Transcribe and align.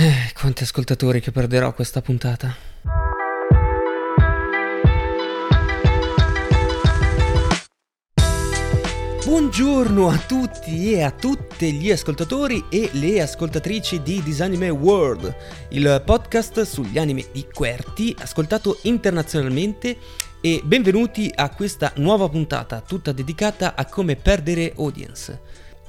Eh, 0.00 0.30
quanti 0.32 0.62
ascoltatori 0.62 1.20
che 1.20 1.32
perderò 1.32 1.74
questa 1.74 2.00
puntata. 2.00 2.54
Buongiorno 9.24 10.08
a 10.08 10.16
tutti 10.18 10.92
e 10.92 11.02
a 11.02 11.10
tutte 11.10 11.72
gli 11.72 11.90
ascoltatori 11.90 12.66
e 12.70 12.90
le 12.92 13.20
ascoltatrici 13.20 14.00
di 14.00 14.22
Disanime 14.22 14.68
World, 14.68 15.34
il 15.70 16.00
podcast 16.06 16.62
sugli 16.62 16.96
anime 16.96 17.24
di 17.32 17.44
Querti, 17.52 18.14
ascoltato 18.20 18.78
internazionalmente 18.82 19.96
e 20.40 20.60
benvenuti 20.64 21.28
a 21.34 21.50
questa 21.50 21.92
nuova 21.96 22.28
puntata 22.28 22.80
tutta 22.82 23.10
dedicata 23.10 23.74
a 23.74 23.84
come 23.86 24.14
perdere 24.14 24.74
audience. 24.76 25.40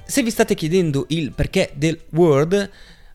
Se 0.03 0.23
vi 0.23 0.31
state 0.31 0.55
chiedendo 0.55 1.05
il 1.09 1.31
perché 1.31 1.69
del 1.75 2.01
World, 2.13 2.71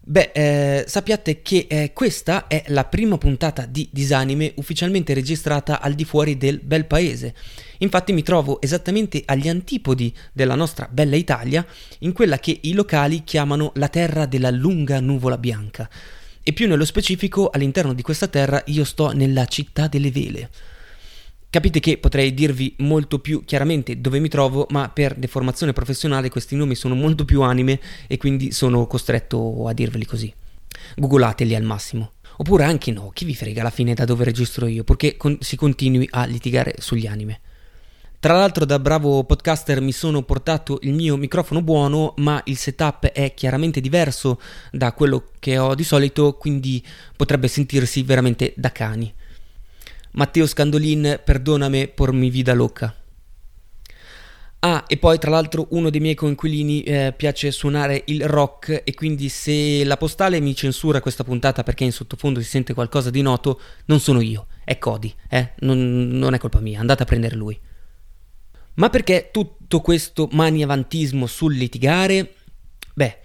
Beh, 0.07 0.33
eh, 0.35 0.85
sappiate 0.87 1.41
che 1.41 1.67
eh, 1.67 1.93
questa 1.95 2.47
è 2.47 2.65
la 2.67 2.85
prima 2.85 3.17
puntata 3.17 3.65
di 3.65 3.89
Disanime 3.91 4.53
ufficialmente 4.57 5.15
registrata 5.15 5.81
al 5.81 5.95
di 5.95 6.05
fuori 6.05 6.37
del 6.37 6.61
bel 6.63 6.85
paese. 6.85 7.35
Infatti 7.79 8.13
mi 8.13 8.23
trovo 8.23 8.61
esattamente 8.61 9.23
agli 9.25 9.49
antipodi 9.49 10.15
della 10.31 10.57
nostra 10.57 10.87
bella 10.91 11.17
Italia, 11.17 11.65
in 12.01 12.13
quella 12.13 12.39
che 12.39 12.59
i 12.65 12.75
locali 12.75 13.25
chiamano 13.25 13.73
la 13.77 13.89
terra 13.89 14.27
della 14.27 14.51
lunga 14.51 15.01
nuvola 15.01 15.39
bianca. 15.39 15.89
E 16.43 16.53
più 16.53 16.69
nello 16.69 16.85
specifico, 16.85 17.49
all'interno 17.49 17.95
di 17.95 18.03
questa 18.03 18.29
terra 18.29 18.63
io 18.67 18.85
sto 18.85 19.11
nella 19.13 19.47
città 19.47 19.89
delle 19.89 20.11
vele. 20.11 20.51
Capite 21.55 21.79
che 21.79 21.99
potrei 21.99 22.35
dirvi 22.35 22.75
molto 22.79 23.21
più 23.21 23.45
chiaramente 23.45 24.01
dove 24.01 24.19
mi 24.19 24.27
trovo, 24.27 24.67
ma 24.71 24.89
per 24.89 25.15
deformazione 25.15 25.73
professionale 25.73 26.29
questi 26.29 26.57
nomi 26.57 26.75
sono 26.75 26.97
molto 26.97 27.25
più 27.25 27.43
anime 27.43 27.79
e 28.09 28.17
quindi 28.17 28.51
sono 28.51 28.89
costretto 28.89 29.69
a 29.69 29.73
dirveli 29.73 30.05
così. 30.05 30.35
Googlateli 30.97 31.55
al 31.55 31.63
massimo. 31.63 32.15
Oppure 32.39 32.65
anche 32.65 32.91
no, 32.91 33.11
chi 33.15 33.25
vi 33.25 33.37
frega 33.37 33.61
alla 33.61 33.71
fine 33.71 33.95
da 33.95 34.05
dove 34.05 34.25
registro 34.25 34.67
io, 34.67 34.83
purché 34.83 35.17
con- 35.17 35.39
si 35.41 35.55
continui 35.55 36.09
a 36.11 36.25
litigare 36.25 36.75
sugli 36.79 37.07
anime. 37.07 37.39
Tra 38.19 38.35
l'altro 38.35 38.65
da 38.65 38.81
bravo 38.81 39.23
podcaster 39.23 39.81
mi 39.81 39.93
sono 39.93 40.25
portato 40.25 40.81
il 40.83 40.93
mio 40.93 41.17
microfono 41.17 41.63
buono, 41.63 42.15
ma 42.17 42.41
il 42.47 42.57
setup 42.57 43.07
è 43.07 43.33
chiaramente 43.33 43.81
diverso 43.81 44.41
da 44.73 44.93
quello 44.93 45.29
che 45.39 45.57
ho 45.57 45.77
di 45.77 45.85
solito, 45.85 46.33
quindi 46.33 46.85
potrebbe 47.15 47.47
sentirsi 47.47 48.03
veramente 48.03 48.55
da 48.57 48.73
cani. 48.73 49.15
Matteo 50.15 50.47
Scandolin, 50.47 51.21
perdonami 51.25 51.89
por 51.89 52.13
mi 52.13 52.31
vida 52.31 52.53
loca. 52.55 52.95
Ah, 54.61 54.85
e 54.87 54.97
poi 54.97 55.19
tra 55.19 55.31
l'altro 55.31 55.67
uno 55.71 55.91
dei 55.91 56.01
miei 56.01 56.15
coinquilini 56.15 56.83
eh, 56.83 57.15
piace 57.15 57.51
suonare 57.51 58.05
il 58.07 58.27
rock 58.27 58.83
e 58.85 58.95
quindi 58.95 59.29
se 59.29 59.85
la 59.85 59.97
postale 59.99 60.41
mi 60.41 60.55
censura 60.55 61.03
questa 61.03 61.25
puntata 61.25 61.63
perché 61.63 61.85
in 61.85 61.93
sottofondo 61.93 62.41
si 62.41 62.49
sente 62.49 62.75
qualcosa 62.75 63.11
di 63.11 63.21
noto, 63.21 63.61
non 63.87 64.01
sono 64.01 64.21
io, 64.21 64.47
è 64.65 64.79
Cody, 64.79 65.13
eh? 65.29 65.53
non, 65.59 66.09
non 66.09 66.33
è 66.33 66.39
colpa 66.39 66.61
mia, 66.61 66.81
andate 66.81 67.03
a 67.03 67.07
prendere 67.07 67.35
lui. 67.37 67.59
Ma 68.75 68.89
perché 68.89 69.31
tutto 69.33 69.81
questo 69.81 70.29
maniavantismo 70.31 71.27
sul 71.27 71.55
litigare? 71.55 72.35
Beh, 72.95 73.19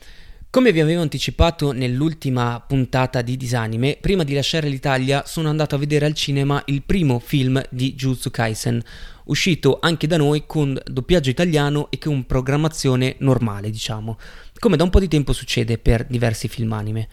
come 0.52 0.72
vi 0.72 0.80
avevo 0.80 1.04
anticipato 1.04 1.74
nell'ultima 1.74 2.60
puntata 2.66 3.22
di 3.22 3.38
Disanime, 3.38 3.98
prima 4.02 4.24
di 4.24 4.34
lasciare 4.34 4.68
l'Italia 4.68 5.24
sono 5.28 5.48
andato 5.48 5.76
a 5.76 5.78
vedere 5.78 6.08
al 6.08 6.16
cinema 6.16 6.62
il 6.66 6.82
primo 6.82 7.20
film 7.20 7.64
di 7.70 7.94
Jujutsu 7.94 8.32
Kaisen, 8.32 8.82
uscito 9.26 9.78
anche 9.80 10.08
da 10.08 10.18
noi 10.18 10.46
con 10.48 10.80
doppiaggio 10.84 11.30
italiano 11.30 11.92
e 11.92 12.00
con 12.00 12.26
programmazione 12.26 13.18
normale, 13.20 13.70
diciamo, 13.70 14.18
come 14.58 14.76
da 14.76 14.84
un 14.84 14.90
po' 14.90 15.00
di 15.00 15.08
tempo 15.08 15.34
succede 15.34 15.78
per 15.78 16.06
diversi 16.06 16.48
film 16.48 16.74
anime. 16.74 17.08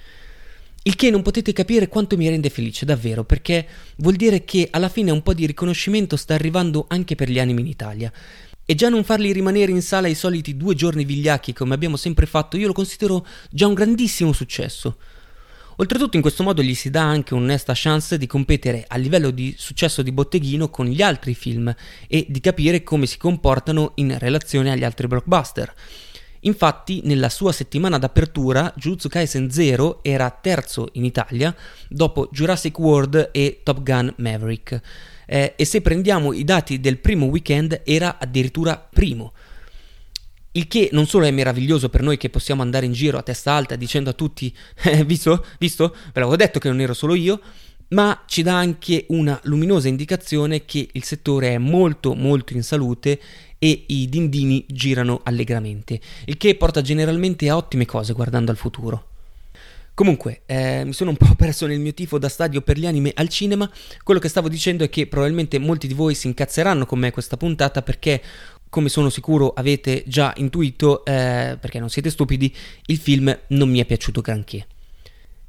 Il 0.84 0.96
che 0.96 1.10
non 1.10 1.20
potete 1.20 1.52
capire 1.52 1.88
quanto 1.88 2.16
mi 2.16 2.30
rende 2.30 2.48
felice, 2.48 2.86
davvero, 2.86 3.24
perché 3.24 3.66
vuol 3.96 4.14
dire 4.14 4.44
che 4.44 4.68
alla 4.70 4.88
fine 4.88 5.10
un 5.10 5.20
po' 5.20 5.34
di 5.34 5.44
riconoscimento 5.44 6.16
sta 6.16 6.32
arrivando 6.32 6.86
anche 6.88 7.16
per 7.16 7.28
gli 7.28 7.38
anime 7.38 7.60
in 7.60 7.66
Italia. 7.66 8.10
E 8.68 8.74
già 8.74 8.88
non 8.88 9.04
farli 9.04 9.30
rimanere 9.30 9.70
in 9.70 9.80
sala 9.80 10.08
i 10.08 10.16
soliti 10.16 10.56
due 10.56 10.74
giorni 10.74 11.04
vigliacchi 11.04 11.52
come 11.52 11.72
abbiamo 11.72 11.96
sempre 11.96 12.26
fatto, 12.26 12.56
io 12.56 12.66
lo 12.66 12.72
considero 12.72 13.24
già 13.48 13.68
un 13.68 13.74
grandissimo 13.74 14.32
successo. 14.32 14.96
Oltretutto 15.76 16.16
in 16.16 16.22
questo 16.22 16.42
modo 16.42 16.62
gli 16.62 16.74
si 16.74 16.90
dà 16.90 17.02
anche 17.02 17.34
un'onesta 17.34 17.74
chance 17.76 18.18
di 18.18 18.26
competere 18.26 18.84
a 18.88 18.96
livello 18.96 19.30
di 19.30 19.54
successo 19.56 20.02
di 20.02 20.10
botteghino 20.10 20.68
con 20.68 20.86
gli 20.86 21.00
altri 21.00 21.34
film 21.34 21.72
e 22.08 22.26
di 22.28 22.40
capire 22.40 22.82
come 22.82 23.06
si 23.06 23.18
comportano 23.18 23.92
in 23.96 24.18
relazione 24.18 24.72
agli 24.72 24.82
altri 24.82 25.06
blockbuster. 25.06 25.72
Infatti, 26.40 27.02
nella 27.04 27.28
sua 27.28 27.52
settimana 27.52 27.98
d'apertura, 27.98 28.72
Jujutsu 28.76 29.08
Kaisen 29.08 29.48
Zero 29.48 30.02
era 30.02 30.28
terzo 30.30 30.88
in 30.94 31.04
Italia 31.04 31.54
dopo 31.88 32.28
Jurassic 32.32 32.76
World 32.80 33.28
e 33.30 33.60
Top 33.62 33.82
Gun 33.82 34.12
Maverick 34.16 34.80
eh, 35.26 35.54
e 35.56 35.64
se 35.64 35.80
prendiamo 35.82 36.32
i 36.32 36.44
dati 36.44 36.80
del 36.80 36.98
primo 36.98 37.26
weekend 37.26 37.82
era 37.84 38.18
addirittura 38.18 38.88
primo. 38.92 39.32
Il 40.52 40.68
che 40.68 40.88
non 40.92 41.06
solo 41.06 41.26
è 41.26 41.30
meraviglioso 41.30 41.90
per 41.90 42.00
noi 42.00 42.16
che 42.16 42.30
possiamo 42.30 42.62
andare 42.62 42.86
in 42.86 42.92
giro 42.92 43.18
a 43.18 43.22
testa 43.22 43.52
alta 43.52 43.76
dicendo 43.76 44.10
a 44.10 44.14
tutti, 44.14 44.54
eh, 44.84 45.04
visto, 45.04 45.44
visto, 45.58 45.88
ve 45.88 46.20
l'avevo 46.20 46.36
detto 46.36 46.58
che 46.58 46.68
non 46.68 46.80
ero 46.80 46.94
solo 46.94 47.14
io, 47.14 47.40
ma 47.88 48.24
ci 48.26 48.42
dà 48.42 48.56
anche 48.56 49.04
una 49.08 49.38
luminosa 49.44 49.88
indicazione 49.88 50.64
che 50.64 50.88
il 50.90 51.04
settore 51.04 51.54
è 51.54 51.58
molto 51.58 52.14
molto 52.14 52.54
in 52.54 52.62
salute 52.62 53.20
e 53.58 53.84
i 53.88 54.08
dindini 54.08 54.64
girano 54.68 55.20
allegramente, 55.24 56.00
il 56.24 56.36
che 56.36 56.56
porta 56.56 56.80
generalmente 56.80 57.48
a 57.48 57.56
ottime 57.56 57.84
cose 57.84 58.12
guardando 58.12 58.50
al 58.50 58.56
futuro. 58.56 59.15
Comunque, 59.96 60.42
eh, 60.44 60.84
mi 60.84 60.92
sono 60.92 61.08
un 61.08 61.16
po' 61.16 61.34
perso 61.40 61.66
nel 61.66 61.80
mio 61.80 61.94
tifo 61.94 62.18
da 62.18 62.28
stadio 62.28 62.60
per 62.60 62.76
gli 62.76 62.84
anime 62.84 63.12
al 63.14 63.30
cinema. 63.30 63.68
Quello 64.04 64.20
che 64.20 64.28
stavo 64.28 64.50
dicendo 64.50 64.84
è 64.84 64.90
che 64.90 65.06
probabilmente 65.06 65.58
molti 65.58 65.86
di 65.86 65.94
voi 65.94 66.14
si 66.14 66.26
incazzeranno 66.26 66.84
con 66.84 66.98
me 66.98 67.10
questa 67.10 67.38
puntata 67.38 67.80
perché, 67.80 68.22
come 68.68 68.90
sono 68.90 69.08
sicuro 69.08 69.54
avete 69.54 70.04
già 70.06 70.34
intuito, 70.36 71.02
eh, 71.02 71.56
perché 71.58 71.78
non 71.78 71.88
siete 71.88 72.10
stupidi, 72.10 72.54
il 72.88 72.98
film 72.98 73.34
non 73.48 73.70
mi 73.70 73.78
è 73.80 73.86
piaciuto 73.86 74.20
granché. 74.20 74.66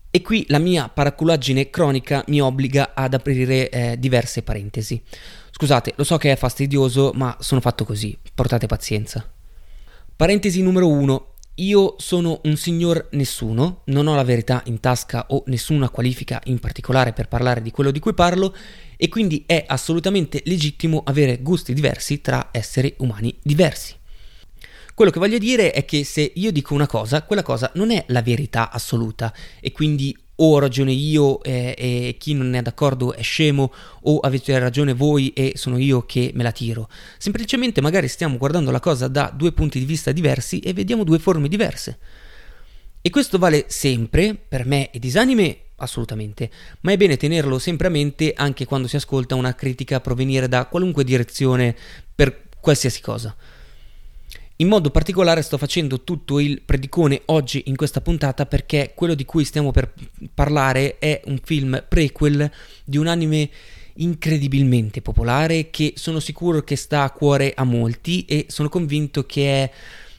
E 0.09 0.22
qui 0.22 0.46
la 0.47 0.59
mia 0.59 0.88
paraculaggine 0.88 1.70
cronica 1.70 2.23
mi 2.28 2.40
obbliga 2.40 2.94
ad 2.94 3.14
aprire 3.14 3.70
eh, 3.70 3.99
diverse 3.99 4.44
parentesi. 4.44 5.03
Scusate, 5.52 5.91
lo 5.97 6.05
so 6.05 6.16
che 6.16 6.32
è 6.32 6.38
fastidioso, 6.38 7.11
ma 7.16 7.35
sono 7.41 7.59
fatto 7.59 7.84
così, 7.84 8.17
portate 8.34 8.66
pazienza. 8.66 9.29
Parentesi 10.16 10.61
numero 10.61 10.88
1. 10.88 11.34
Io 11.59 11.96
sono 11.98 12.42
un 12.44 12.56
signor 12.56 13.08
nessuno, 13.14 13.82
non 13.86 14.06
ho 14.06 14.14
la 14.14 14.24
verità 14.24 14.62
in 14.66 14.80
tasca 14.80 15.26
o 15.30 15.42
nessuna 15.48 15.90
qualifica 15.90 16.40
in 16.46 16.59
particolare 16.59 17.14
per 17.14 17.28
parlare 17.28 17.64
di 17.64 17.72
quello 17.72 17.90
di 17.90 17.98
cui 17.98 18.14
parlo 18.14 18.56
e 18.96 19.09
quindi 19.09 19.44
è 19.48 19.64
assolutamente 19.68 20.44
legittimo 20.46 21.02
avere 21.04 21.40
gusti 21.42 21.74
diversi 21.74 22.22
tra 22.22 22.50
esseri 22.52 22.94
umani 23.00 23.36
diversi. 23.42 23.96
Quello 24.94 25.09
che 25.09 25.18
voglio 25.18 25.40
dire 25.40 25.72
è 25.72 25.84
che 25.84 26.04
se 26.04 26.32
io 26.36 26.52
dico 26.52 26.76
una 26.76 26.86
cosa, 26.86 27.24
quella 27.24 27.42
cosa 27.42 27.72
non 27.74 27.90
è 27.90 28.04
la 28.09 28.22
verità 28.22 28.70
assoluta 28.70 29.34
e 29.59 29.72
quindi 29.72 30.16
o 30.39 30.53
ho 30.53 30.59
ragione 30.59 30.91
io 30.91 31.41
eh, 31.43 31.73
e 31.78 32.16
chi 32.19 32.34
non 32.34 32.53
è 32.53 32.61
d'accordo 32.61 33.13
è 33.13 33.22
scemo 33.22 33.72
o 34.01 34.19
avete 34.19 34.57
ragione 34.59 34.93
voi 34.93 35.34
e 35.34 35.53
sono 35.55 35.78
io 35.78 36.05
che 36.05 36.31
me 36.34 36.43
la 36.43 36.51
tiro. 36.51 36.89
Semplicemente 37.17 37.81
magari 37.81 38.07
stiamo 38.07 38.37
guardando 38.37 38.72
la 38.72 38.79
cosa 38.79 39.07
da 39.07 39.31
due 39.35 39.51
punti 39.51 39.79
di 39.79 39.85
vista 39.85 40.11
diversi 40.11 40.59
e 40.59 40.73
vediamo 40.73 41.03
due 41.03 41.19
forme 41.19 41.47
diverse. 41.47 41.97
E 43.01 43.09
questo 43.09 43.37
vale 43.37 43.66
sempre 43.67 44.35
per 44.35 44.66
me 44.66 44.91
e 44.91 44.99
disanime 44.99 45.59
assolutamente, 45.78 46.49
ma 46.81 46.91
è 46.91 46.97
bene 46.97 47.17
tenerlo 47.17 47.59
sempre 47.59 47.87
a 47.87 47.91
mente 47.91 48.34
anche 48.35 48.66
quando 48.66 48.87
si 48.87 48.95
ascolta 48.95 49.35
una 49.35 49.53
critica 49.53 50.01
provenire 50.01 50.47
da 50.47 50.66
qualunque 50.66 51.03
direzione 51.03 51.75
per 52.13 52.49
qualsiasi 52.59 53.01
cosa. 53.01 53.35
In 54.59 54.70
modo 54.70 54.90
particolare 54.90 55.44
sto 55.44 55.59
facendo 55.59 56.04
tutto 56.04 56.40
il 56.40 56.64
predicone 56.64 57.22
oggi 57.26 57.66
in 57.68 57.76
questa 57.76 58.02
puntata 58.02 58.48
perché 58.48 58.94
quello 58.96 59.14
di 59.14 59.24
cui 59.24 59.46
stiamo 59.46 59.70
per 59.70 59.94
parlare 60.34 60.98
è 60.98 61.22
un 61.26 61.40
film 61.44 61.84
prequel 61.88 62.50
di 62.84 62.98
un 62.98 63.06
anime 63.06 63.52
incredibilmente 63.98 65.04
popolare 65.04 65.70
che 65.70 65.94
sono 65.96 66.20
sicuro 66.20 66.64
che 66.64 66.76
sta 66.76 67.04
a 67.04 67.12
cuore 67.12 67.54
a 67.56 67.64
molti 67.66 68.26
e 68.26 68.48
sono 68.50 68.68
convinto 68.68 69.28
che 69.28 69.64
è 69.64 69.72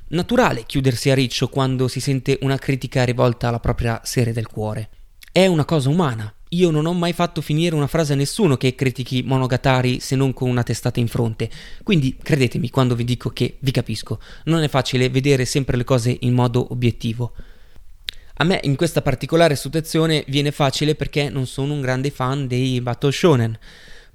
naturale 0.09 0.65
chiudersi 0.67 1.11
a 1.11 1.15
riccio 1.15 1.49
quando 1.49 1.89
si 1.89 1.99
sente 1.99 2.39
una 2.43 2.59
critica 2.59 3.03
rivolta 3.03 3.49
alla 3.49 3.59
propria 3.59 4.01
serie 4.05 4.33
del 4.33 4.47
cuore. 4.47 4.89
È 5.33 5.47
una 5.47 5.65
cosa 5.65 5.89
umana. 5.89 6.33
Io 6.51 6.71
non 6.71 6.87
ho 6.87 6.95
mai 6.95 7.13
fatto 7.13 7.41
finire 7.41 7.75
una 7.75 7.87
frase 7.87 8.15
a 8.15 8.17
nessuno 8.17 8.57
che 8.57 8.75
critichi 8.75 9.23
Monogatari 9.23 10.01
se 10.01 10.17
non 10.17 10.33
con 10.33 10.49
una 10.49 10.63
testata 10.63 10.99
in 11.01 11.09
fronte. 11.09 11.51
Quindi 11.83 12.17
credetemi 12.21 12.71
quando 12.71 12.95
vi 12.95 13.05
dico 13.05 13.31
che 13.31 13.57
vi 13.59 13.71
capisco. 13.71 14.21
Non 14.45 14.63
è 14.63 14.69
facile 14.69 15.11
vedere 15.11 15.45
sempre 15.45 15.77
le 15.77 15.85
cose 15.85 16.17
in 16.21 16.33
modo 16.33 16.67
obiettivo. 16.71 17.33
A 18.41 18.45
me 18.45 18.61
in 18.63 18.77
questa 18.77 19.03
particolare 19.03 19.57
situazione 19.57 20.25
viene 20.29 20.53
facile 20.53 20.95
perché 20.95 21.29
non 21.29 21.47
sono 21.47 21.75
un 21.75 21.81
grande 21.81 22.11
fan 22.11 22.47
dei 22.47 22.81
Battle 22.81 23.11
Shonen 23.11 23.59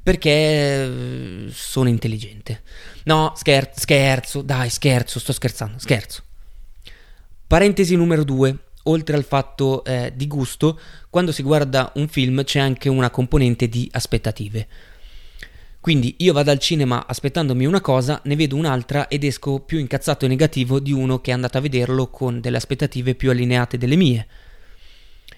perché 0.01 0.29
eh, 0.29 1.47
sono 1.51 1.87
intelligente. 1.87 2.61
No, 3.03 3.33
scher- 3.35 3.79
scherzo, 3.79 4.41
dai, 4.41 4.69
scherzo, 4.69 5.19
sto 5.19 5.31
scherzando, 5.31 5.79
scherzo. 5.79 6.23
Parentesi 7.47 7.95
numero 7.95 8.23
due. 8.23 8.57
Oltre 8.83 9.15
al 9.15 9.23
fatto 9.23 9.83
eh, 9.85 10.11
di 10.15 10.27
gusto, 10.27 10.79
quando 11.09 11.31
si 11.31 11.41
guarda 11.43 11.91
un 11.95 12.07
film 12.07 12.43
c'è 12.43 12.59
anche 12.59 12.89
una 12.89 13.09
componente 13.09 13.69
di 13.69 13.87
aspettative. 13.91 14.67
Quindi 15.83 16.15
io 16.19 16.31
vado 16.31 16.49
al 16.49 16.59
cinema 16.59 17.05
aspettandomi 17.05 17.65
una 17.65 17.81
cosa, 17.81 18.21
ne 18.23 18.37
vedo 18.37 18.55
un'altra 18.55 19.09
ed 19.09 19.25
esco 19.25 19.59
più 19.59 19.79
incazzato 19.79 20.23
e 20.23 20.29
negativo 20.29 20.79
di 20.79 20.93
uno 20.93 21.19
che 21.19 21.31
è 21.31 21.33
andato 21.33 21.57
a 21.57 21.61
vederlo 21.61 22.07
con 22.07 22.39
delle 22.39 22.55
aspettative 22.55 23.15
più 23.15 23.29
allineate 23.29 23.77
delle 23.77 23.97
mie. 23.97 24.27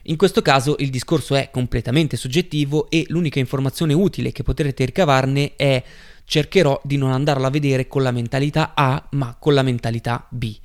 In 0.03 0.17
questo 0.17 0.43
caso 0.43 0.75
il 0.77 0.91
discorso 0.91 1.33
è 1.33 1.49
completamente 1.49 2.15
soggettivo 2.15 2.91
e 2.91 3.05
l'unica 3.07 3.39
informazione 3.39 3.93
utile 3.93 4.31
che 4.31 4.43
potrete 4.43 4.85
ricavarne 4.85 5.55
è 5.55 5.83
cercherò 6.25 6.79
di 6.83 6.97
non 6.97 7.11
andarla 7.11 7.47
a 7.47 7.51
vedere 7.51 7.87
con 7.87 8.03
la 8.03 8.11
mentalità 8.11 8.73
A 8.75 9.03
ma 9.13 9.35
con 9.39 9.55
la 9.55 9.63
mentalità 9.63 10.27
B. 10.29 10.55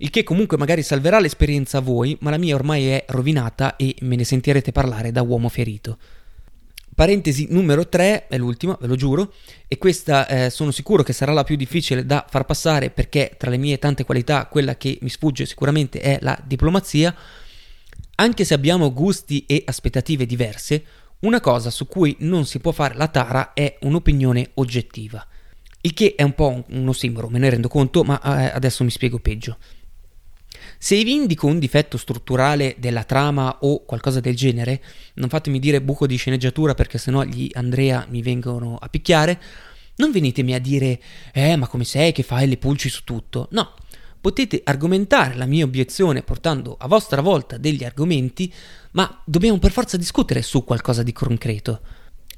Il 0.00 0.10
che 0.10 0.22
comunque 0.22 0.56
magari 0.56 0.82
salverà 0.82 1.18
l'esperienza 1.18 1.78
a 1.78 1.80
voi, 1.80 2.16
ma 2.20 2.30
la 2.30 2.38
mia 2.38 2.54
ormai 2.54 2.86
è 2.86 3.04
rovinata 3.08 3.74
e 3.74 3.96
me 4.02 4.14
ne 4.14 4.24
sentirete 4.24 4.70
parlare 4.70 5.10
da 5.10 5.22
uomo 5.22 5.48
ferito. 5.48 5.98
Parentesi 6.94 7.48
numero 7.50 7.88
3, 7.88 8.28
è 8.28 8.38
l'ultima, 8.38 8.76
ve 8.80 8.86
lo 8.86 8.94
giuro, 8.94 9.32
e 9.66 9.76
questa 9.76 10.26
eh, 10.26 10.50
sono 10.50 10.70
sicuro 10.70 11.02
che 11.02 11.12
sarà 11.12 11.32
la 11.32 11.42
più 11.42 11.56
difficile 11.56 12.06
da 12.06 12.24
far 12.28 12.44
passare 12.44 12.90
perché 12.90 13.34
tra 13.36 13.50
le 13.50 13.56
mie 13.56 13.78
tante 13.78 14.04
qualità 14.04 14.46
quella 14.46 14.76
che 14.76 14.98
mi 15.00 15.08
sfugge 15.08 15.46
sicuramente 15.46 16.00
è 16.00 16.18
la 16.20 16.40
diplomazia. 16.44 17.14
Anche 18.16 18.44
se 18.44 18.54
abbiamo 18.54 18.92
gusti 18.92 19.46
e 19.46 19.62
aspettative 19.64 20.26
diverse, 20.26 20.84
una 21.20 21.40
cosa 21.40 21.70
su 21.70 21.88
cui 21.88 22.14
non 22.20 22.46
si 22.46 22.60
può 22.60 22.70
fare 22.70 22.94
la 22.94 23.08
tara 23.08 23.52
è 23.52 23.78
un'opinione 23.80 24.50
oggettiva. 24.54 25.26
Il 25.80 25.92
che 25.94 26.14
è 26.16 26.22
un 26.22 26.34
po' 26.34 26.64
uno 26.68 26.92
simbolo, 26.92 27.28
me 27.28 27.38
ne 27.38 27.50
rendo 27.50 27.68
conto, 27.68 28.04
ma 28.04 28.20
eh, 28.20 28.52
adesso 28.54 28.82
mi 28.84 28.90
spiego 28.90 29.18
peggio. 29.18 29.56
Se 30.80 31.02
vi 31.02 31.12
indico 31.12 31.48
un 31.48 31.58
difetto 31.58 31.96
strutturale 31.96 32.76
della 32.78 33.02
trama 33.02 33.58
o 33.62 33.84
qualcosa 33.84 34.20
del 34.20 34.36
genere, 34.36 34.80
non 35.14 35.28
fatemi 35.28 35.58
dire 35.58 35.82
buco 35.82 36.06
di 36.06 36.14
sceneggiatura 36.14 36.74
perché 36.74 36.98
sennò 36.98 37.24
gli 37.24 37.50
Andrea 37.54 38.06
mi 38.08 38.22
vengono 38.22 38.76
a 38.76 38.88
picchiare, 38.88 39.40
non 39.96 40.12
venitemi 40.12 40.54
a 40.54 40.60
dire 40.60 41.00
eh 41.32 41.56
ma 41.56 41.66
come 41.66 41.82
sei 41.82 42.12
che 42.12 42.22
fai 42.22 42.46
le 42.46 42.58
pulci 42.58 42.88
su 42.88 43.02
tutto. 43.02 43.48
No, 43.50 43.74
potete 44.20 44.60
argomentare 44.62 45.34
la 45.34 45.46
mia 45.46 45.64
obiezione 45.64 46.22
portando 46.22 46.76
a 46.78 46.86
vostra 46.86 47.22
volta 47.22 47.56
degli 47.56 47.82
argomenti, 47.82 48.52
ma 48.92 49.20
dobbiamo 49.24 49.58
per 49.58 49.72
forza 49.72 49.96
discutere 49.96 50.42
su 50.42 50.62
qualcosa 50.62 51.02
di 51.02 51.12
concreto. 51.12 51.80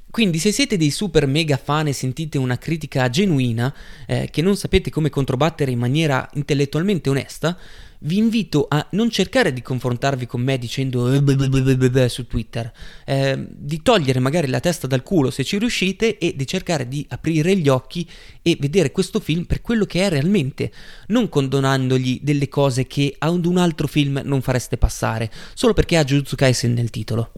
Quindi 0.09 0.39
se 0.39 0.51
siete 0.51 0.77
dei 0.77 0.89
super 0.89 1.25
mega 1.27 1.57
fan 1.57 1.87
e 1.87 1.93
sentite 1.93 2.37
una 2.37 2.57
critica 2.57 3.07
genuina, 3.07 3.73
eh, 4.05 4.29
che 4.29 4.41
non 4.41 4.57
sapete 4.57 4.89
come 4.89 5.09
controbattere 5.09 5.71
in 5.71 5.79
maniera 5.79 6.27
intellettualmente 6.33 7.09
onesta, 7.09 7.57
vi 8.03 8.17
invito 8.17 8.65
a 8.67 8.85
non 8.91 9.09
cercare 9.09 9.53
di 9.53 9.61
confrontarvi 9.61 10.25
con 10.25 10.41
me 10.41 10.57
dicendo 10.57 11.11
eh, 11.11 12.09
su 12.09 12.25
Twitter, 12.25 12.71
eh, 13.05 13.45
di 13.49 13.81
togliere 13.81 14.19
magari 14.19 14.47
la 14.47 14.59
testa 14.59 14.87
dal 14.87 15.03
culo 15.03 15.29
se 15.29 15.43
ci 15.43 15.57
riuscite 15.57 16.17
e 16.17 16.35
di 16.35 16.47
cercare 16.47 16.87
di 16.87 17.05
aprire 17.09 17.55
gli 17.55 17.67
occhi 17.67 18.07
e 18.41 18.57
vedere 18.59 18.91
questo 18.91 19.19
film 19.19 19.43
per 19.43 19.61
quello 19.61 19.85
che 19.85 20.05
è 20.05 20.09
realmente, 20.09 20.71
non 21.07 21.29
condonandogli 21.29 22.19
delle 22.23 22.49
cose 22.49 22.87
che 22.87 23.15
ad 23.17 23.45
un 23.45 23.57
altro 23.57 23.87
film 23.87 24.21
non 24.23 24.41
fareste 24.41 24.77
passare, 24.77 25.31
solo 25.53 25.73
perché 25.73 25.97
ha 25.97 26.03
Jujutsu 26.03 26.35
Kaisen 26.35 26.73
nel 26.73 26.89
titolo. 26.89 27.31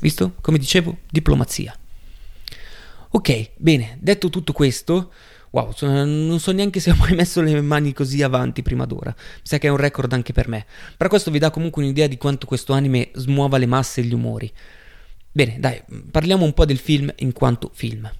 Visto? 0.00 0.34
Come 0.40 0.58
dicevo, 0.58 0.98
diplomazia. 1.10 1.76
Ok, 3.10 3.50
bene, 3.56 3.98
detto 4.00 4.30
tutto 4.30 4.52
questo, 4.52 5.12
Wow, 5.50 5.74
non 5.80 6.38
so 6.38 6.52
neanche 6.52 6.78
se 6.78 6.92
ho 6.92 6.94
mai 6.94 7.14
messo 7.14 7.40
le 7.40 7.60
mani 7.60 7.92
così 7.92 8.22
avanti 8.22 8.62
prima 8.62 8.84
d'ora. 8.84 9.12
Mi 9.16 9.40
sa 9.42 9.58
che 9.58 9.66
è 9.66 9.70
un 9.70 9.76
record 9.76 10.12
anche 10.12 10.32
per 10.32 10.46
me. 10.46 10.64
Però 10.96 11.08
questo 11.08 11.30
vi 11.30 11.40
dà 11.40 11.50
comunque 11.50 11.82
un'idea 11.82 12.06
di 12.06 12.16
quanto 12.16 12.46
questo 12.46 12.72
anime 12.72 13.10
smuova 13.14 13.58
le 13.58 13.66
masse 13.66 14.00
e 14.00 14.04
gli 14.04 14.14
umori. 14.14 14.50
Bene, 15.32 15.58
dai, 15.58 15.82
parliamo 16.10 16.44
un 16.44 16.52
po' 16.52 16.64
del 16.64 16.78
film 16.78 17.12
in 17.18 17.32
quanto 17.32 17.70
film. 17.72 18.10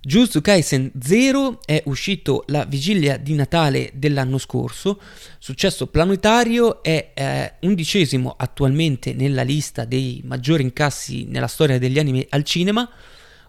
Jujutsu 0.00 0.40
Kaisen 0.40 0.92
0 1.00 1.58
è 1.64 1.82
uscito 1.86 2.44
la 2.46 2.64
vigilia 2.64 3.16
di 3.16 3.34
Natale 3.34 3.90
dell'anno 3.94 4.38
scorso, 4.38 5.00
successo 5.38 5.88
planetario, 5.88 6.82
è 6.82 7.10
eh, 7.12 7.54
undicesimo 7.60 8.34
attualmente 8.38 9.12
nella 9.12 9.42
lista 9.42 9.84
dei 9.84 10.22
maggiori 10.24 10.62
incassi 10.62 11.24
nella 11.24 11.48
storia 11.48 11.78
degli 11.78 11.98
anime 11.98 12.26
al 12.28 12.44
cinema 12.44 12.88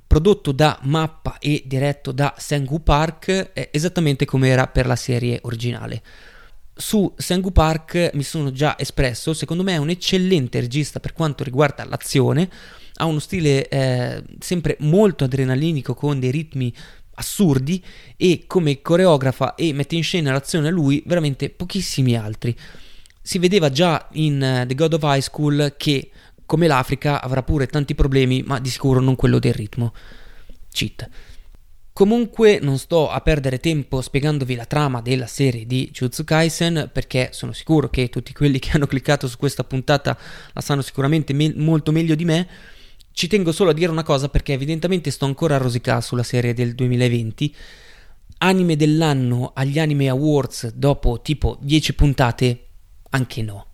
prodotto 0.09 0.51
da 0.51 0.79
Mappa 0.81 1.37
e 1.37 1.61
diretto 1.67 2.11
da 2.11 2.33
Sengu 2.35 2.81
Park, 2.81 3.51
esattamente 3.69 4.25
come 4.25 4.47
era 4.49 4.65
per 4.65 4.87
la 4.87 4.95
serie 4.95 5.37
originale. 5.43 6.01
Su 6.73 7.13
Sengu 7.15 7.51
Park 7.51 8.09
mi 8.13 8.23
sono 8.23 8.51
già 8.51 8.75
espresso, 8.79 9.35
secondo 9.35 9.61
me 9.61 9.73
è 9.73 9.77
un 9.77 9.91
eccellente 9.91 10.59
regista 10.61 10.99
per 10.99 11.13
quanto 11.13 11.43
riguarda 11.43 11.85
l'azione, 11.85 12.49
ha 12.95 13.05
uno 13.05 13.19
stile 13.19 13.67
eh, 13.67 14.23
sempre 14.39 14.77
molto 14.79 15.25
adrenalinico 15.25 15.93
con 15.93 16.19
dei 16.19 16.31
ritmi 16.31 16.73
assurdi 17.13 17.83
e 18.17 18.45
come 18.47 18.81
coreografa 18.81 19.53
e 19.53 19.73
mette 19.73 19.95
in 19.95 20.03
scena 20.03 20.31
l'azione 20.31 20.71
lui 20.71 21.03
veramente 21.05 21.51
pochissimi 21.51 22.15
altri. 22.15 22.57
Si 23.21 23.37
vedeva 23.37 23.69
già 23.69 24.07
in 24.13 24.61
uh, 24.63 24.65
The 24.65 24.73
God 24.73 24.93
of 24.93 25.03
High 25.03 25.21
School 25.21 25.75
che 25.77 26.09
come 26.49 26.65
l'Africa 26.65 27.21
avrà 27.21 27.43
pure 27.43 27.67
tanti 27.67 27.93
problemi, 27.93 28.41
ma 28.41 28.59
di 28.59 28.71
sicuro 28.71 28.99
non 28.99 29.15
quello 29.15 29.37
del 29.37 29.53
ritmo. 29.53 29.93
Cheat. 30.71 31.07
Comunque 31.93 32.57
non 32.59 32.79
sto 32.79 33.07
a 33.07 33.21
perdere 33.21 33.59
tempo 33.59 34.01
spiegandovi 34.01 34.55
la 34.55 34.65
trama 34.65 34.99
della 34.99 35.27
serie 35.27 35.67
di 35.67 35.91
Jujutsu 35.93 36.23
Kaisen 36.23 36.89
perché 36.91 37.29
sono 37.33 37.51
sicuro 37.51 37.91
che 37.91 38.09
tutti 38.09 38.33
quelli 38.33 38.57
che 38.57 38.71
hanno 38.73 38.87
cliccato 38.87 39.27
su 39.27 39.37
questa 39.37 39.63
puntata 39.63 40.17
la 40.53 40.61
sanno 40.61 40.81
sicuramente 40.81 41.33
me- 41.33 41.53
molto 41.55 41.91
meglio 41.91 42.15
di 42.15 42.25
me. 42.25 42.47
Ci 43.11 43.27
tengo 43.27 43.51
solo 43.51 43.69
a 43.69 43.73
dire 43.73 43.91
una 43.91 44.01
cosa 44.01 44.27
perché 44.27 44.53
evidentemente 44.53 45.11
sto 45.11 45.25
ancora 45.25 45.53
a 45.53 45.59
rosicare 45.59 46.01
sulla 46.01 46.23
serie 46.23 46.55
del 46.55 46.73
2020. 46.73 47.55
Anime 48.39 48.75
dell'anno 48.75 49.51
agli 49.53 49.77
Anime 49.77 50.09
Awards 50.09 50.71
dopo 50.73 51.21
tipo 51.21 51.59
10 51.61 51.93
puntate? 51.93 52.65
Anche 53.11 53.43
no 53.43 53.68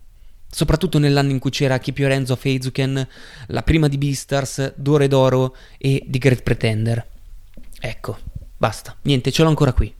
soprattutto 0.48 0.98
nell'anno 0.98 1.30
in 1.30 1.38
cui 1.38 1.50
c'era 1.50 1.78
Kipio 1.78 2.08
Renzo 2.08 2.36
Feizuken, 2.36 3.08
la 3.48 3.62
prima 3.62 3.88
di 3.88 3.98
Beastars, 3.98 4.74
Dore 4.76 5.08
d'Oro 5.08 5.56
e 5.78 6.04
The 6.06 6.18
Great 6.18 6.42
Pretender. 6.42 7.06
Ecco, 7.80 8.18
basta, 8.56 8.96
niente, 9.02 9.30
ce 9.30 9.42
l'ho 9.42 9.48
ancora 9.48 9.72
qui. 9.72 9.94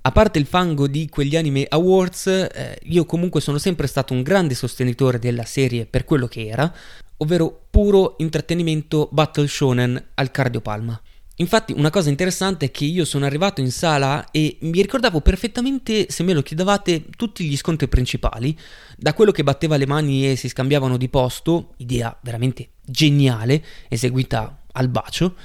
A 0.00 0.12
parte 0.12 0.38
il 0.38 0.46
fango 0.46 0.86
di 0.86 1.08
quegli 1.08 1.36
anime 1.36 1.66
awards, 1.68 2.28
eh, 2.28 2.78
io 2.84 3.04
comunque 3.04 3.40
sono 3.40 3.58
sempre 3.58 3.86
stato 3.86 4.14
un 4.14 4.22
grande 4.22 4.54
sostenitore 4.54 5.18
della 5.18 5.44
serie 5.44 5.86
per 5.86 6.04
quello 6.04 6.26
che 6.26 6.46
era, 6.46 6.72
ovvero 7.18 7.66
puro 7.68 8.14
intrattenimento 8.18 9.08
battle 9.10 9.46
shonen 9.46 10.02
al 10.14 10.30
cardiopalma. 10.30 10.98
Infatti 11.40 11.72
una 11.72 11.90
cosa 11.90 12.08
interessante 12.08 12.66
è 12.66 12.70
che 12.72 12.84
io 12.84 13.04
sono 13.04 13.24
arrivato 13.24 13.60
in 13.60 13.70
sala 13.70 14.30
e 14.32 14.56
mi 14.62 14.82
ricordavo 14.82 15.20
perfettamente, 15.20 16.06
se 16.10 16.24
me 16.24 16.32
lo 16.32 16.42
chiedevate, 16.42 17.04
tutti 17.16 17.44
gli 17.44 17.56
scontri 17.56 17.86
principali, 17.86 18.58
da 18.96 19.14
quello 19.14 19.30
che 19.30 19.44
batteva 19.44 19.76
le 19.76 19.86
mani 19.86 20.28
e 20.28 20.34
si 20.34 20.48
scambiavano 20.48 20.96
di 20.96 21.08
posto, 21.08 21.74
idea 21.76 22.16
veramente 22.22 22.70
geniale, 22.84 23.64
eseguita 23.88 24.64
al 24.72 24.88
bacio, 24.88 25.36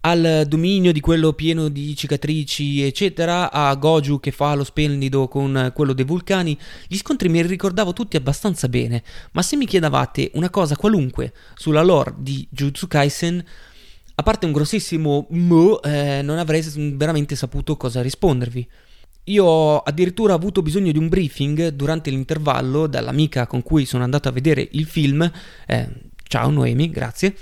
al 0.00 0.46
dominio 0.48 0.92
di 0.92 1.00
quello 1.00 1.34
pieno 1.34 1.68
di 1.68 1.94
cicatrici, 1.94 2.82
eccetera, 2.82 3.52
a 3.52 3.74
Goju 3.74 4.18
che 4.18 4.30
fa 4.30 4.54
lo 4.54 4.64
splendido 4.64 5.28
con 5.28 5.72
quello 5.74 5.92
dei 5.92 6.06
vulcani, 6.06 6.58
gli 6.88 6.96
scontri 6.96 7.28
mi 7.28 7.42
ricordavo 7.42 7.92
tutti 7.92 8.16
abbastanza 8.16 8.66
bene, 8.66 9.02
ma 9.32 9.42
se 9.42 9.56
mi 9.56 9.66
chiedevate 9.66 10.30
una 10.34 10.48
cosa 10.48 10.74
qualunque 10.74 11.34
sulla 11.54 11.82
lore 11.82 12.14
di 12.16 12.46
Jujutsu 12.50 12.88
Kaisen, 12.88 13.44
a 14.22 14.24
parte 14.24 14.46
un 14.46 14.52
grossissimo 14.52 15.26
mo, 15.30 15.82
eh, 15.82 16.22
non 16.22 16.38
avrei 16.38 16.62
veramente 16.94 17.34
saputo 17.34 17.76
cosa 17.76 18.00
rispondervi. 18.00 18.68
Io 19.24 19.44
ho 19.44 19.78
addirittura 19.80 20.34
avuto 20.34 20.62
bisogno 20.62 20.92
di 20.92 20.98
un 20.98 21.08
briefing 21.08 21.68
durante 21.68 22.10
l'intervallo 22.10 22.86
dall'amica 22.86 23.46
con 23.48 23.62
cui 23.62 23.84
sono 23.84 24.04
andato 24.04 24.28
a 24.28 24.32
vedere 24.32 24.68
il 24.72 24.86
film. 24.86 25.28
Eh, 25.66 25.88
ciao 26.22 26.50
Noemi, 26.50 26.88
grazie 26.88 27.34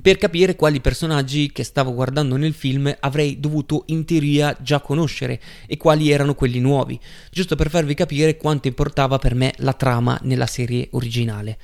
per 0.00 0.16
capire 0.16 0.56
quali 0.56 0.80
personaggi 0.80 1.52
che 1.52 1.64
stavo 1.64 1.92
guardando 1.92 2.36
nel 2.36 2.54
film 2.54 2.92
avrei 3.00 3.38
dovuto 3.38 3.82
in 3.88 4.06
teoria 4.06 4.56
già 4.58 4.80
conoscere 4.80 5.38
e 5.66 5.76
quali 5.76 6.10
erano 6.10 6.34
quelli 6.34 6.60
nuovi, 6.60 6.98
giusto 7.30 7.56
per 7.56 7.68
farvi 7.68 7.92
capire 7.92 8.38
quanto 8.38 8.68
importava 8.68 9.18
per 9.18 9.34
me 9.34 9.52
la 9.58 9.74
trama 9.74 10.18
nella 10.22 10.46
serie 10.46 10.88
originale. 10.92 11.58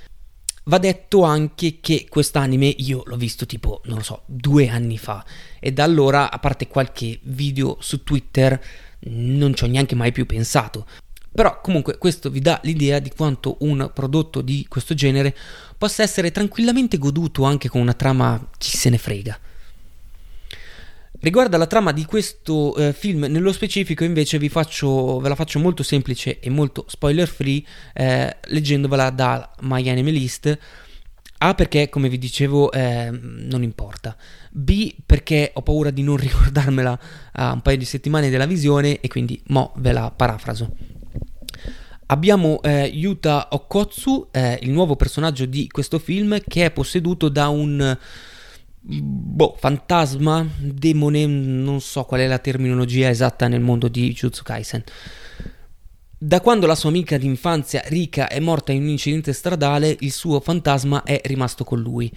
Va 0.69 0.77
detto 0.77 1.23
anche 1.23 1.79
che 1.81 2.07
quest'anime 2.11 2.67
io 2.67 3.03
l'ho 3.07 3.17
visto 3.17 3.47
tipo, 3.47 3.81
non 3.87 3.97
lo 3.97 4.03
so, 4.03 4.25
due 4.27 4.69
anni 4.69 4.99
fa 4.99 5.25
e 5.59 5.73
da 5.73 5.83
allora, 5.83 6.31
a 6.31 6.39
parte 6.39 6.69
qualche 6.69 7.19
video 7.23 7.79
su 7.81 8.05
Twitter, 8.05 8.63
non 9.05 9.55
ci 9.55 9.65
ho 9.65 9.67
neanche 9.67 9.95
mai 9.95 10.13
più 10.13 10.27
pensato. 10.27 10.87
Però 11.33 11.63
comunque 11.63 11.97
questo 11.97 12.29
vi 12.29 12.41
dà 12.41 12.61
l'idea 12.65 12.99
di 12.99 13.11
quanto 13.17 13.57
un 13.61 13.91
prodotto 13.95 14.43
di 14.43 14.67
questo 14.69 14.93
genere 14.93 15.35
possa 15.79 16.03
essere 16.03 16.31
tranquillamente 16.33 16.99
goduto 16.99 17.45
anche 17.45 17.71
con 17.71 17.81
una 17.81 17.95
trama 17.95 18.51
chi 18.59 18.77
se 18.77 18.91
ne 18.91 18.99
frega. 18.99 19.41
Riguardo 21.21 21.57
alla 21.57 21.67
trama 21.67 21.93
di 21.93 22.05
questo 22.05 22.77
eh, 22.77 22.93
film 22.93 23.25
nello 23.25 23.53
specifico 23.53 24.05
invece 24.05 24.39
vi 24.39 24.49
faccio, 24.49 25.19
ve 25.19 25.29
la 25.29 25.35
faccio 25.35 25.59
molto 25.59 25.83
semplice 25.83 26.39
e 26.39 26.49
molto 26.49 26.85
spoiler 26.87 27.27
free 27.27 27.61
eh, 27.93 28.37
leggendovela 28.45 29.11
da 29.11 29.51
My 29.63 29.89
Anime 29.89 30.13
List. 30.13 30.59
A 31.39 31.55
perché 31.55 31.89
come 31.89 32.09
vi 32.09 32.19
dicevo 32.19 32.71
eh, 32.71 33.11
non 33.11 33.65
importa. 33.65 34.17
B 34.51 34.95
perché 35.05 35.51
ho 35.55 35.63
paura 35.63 35.91
di 35.91 36.03
non 36.03 36.17
ricordarmela 36.19 36.99
a 37.33 37.51
un 37.51 37.63
paio 37.63 37.79
di 37.79 37.85
settimane 37.85 38.31
della 38.31 38.47
visione 38.47 39.01
e 39.01 39.09
quindi 39.09 39.43
mo 39.47 39.73
ve 39.79 39.91
la 39.91 40.13
parafraso. 40.15 40.71
Abbiamo 42.11 42.63
eh, 42.63 42.85
Yuta 42.85 43.49
Okotsu, 43.51 44.29
eh, 44.31 44.59
il 44.63 44.71
nuovo 44.71 44.95
personaggio 44.95 45.47
di 45.47 45.69
questo 45.69 45.99
film, 45.99 46.39
che 46.47 46.67
è 46.67 46.71
posseduto 46.71 47.29
da 47.29 47.49
un 47.49 47.99
boh, 48.88 49.54
fantasma, 49.59 50.47
demone, 50.59 51.26
non 51.26 51.80
so 51.80 52.04
qual 52.04 52.21
è 52.21 52.26
la 52.26 52.38
terminologia 52.38 53.11
esatta 53.11 53.47
nel 53.47 53.61
mondo 53.61 53.88
di 53.88 54.09
Jujutsu 54.09 54.42
Kaisen. 54.42 54.83
Da 56.21 56.40
quando 56.40 56.66
la 56.66 56.75
sua 56.75 56.88
amica 56.88 57.18
d'infanzia 57.18 57.83
Rika 57.85 58.28
è 58.28 58.40
morta 58.40 58.73
in 58.73 58.83
un 58.83 58.88
incidente 58.88 59.33
stradale, 59.33 59.95
il 60.00 60.11
suo 60.11 60.40
fantasma 60.40 61.02
è 61.04 61.21
rimasto 61.25 61.64
con 61.64 61.80
lui. 61.80 62.11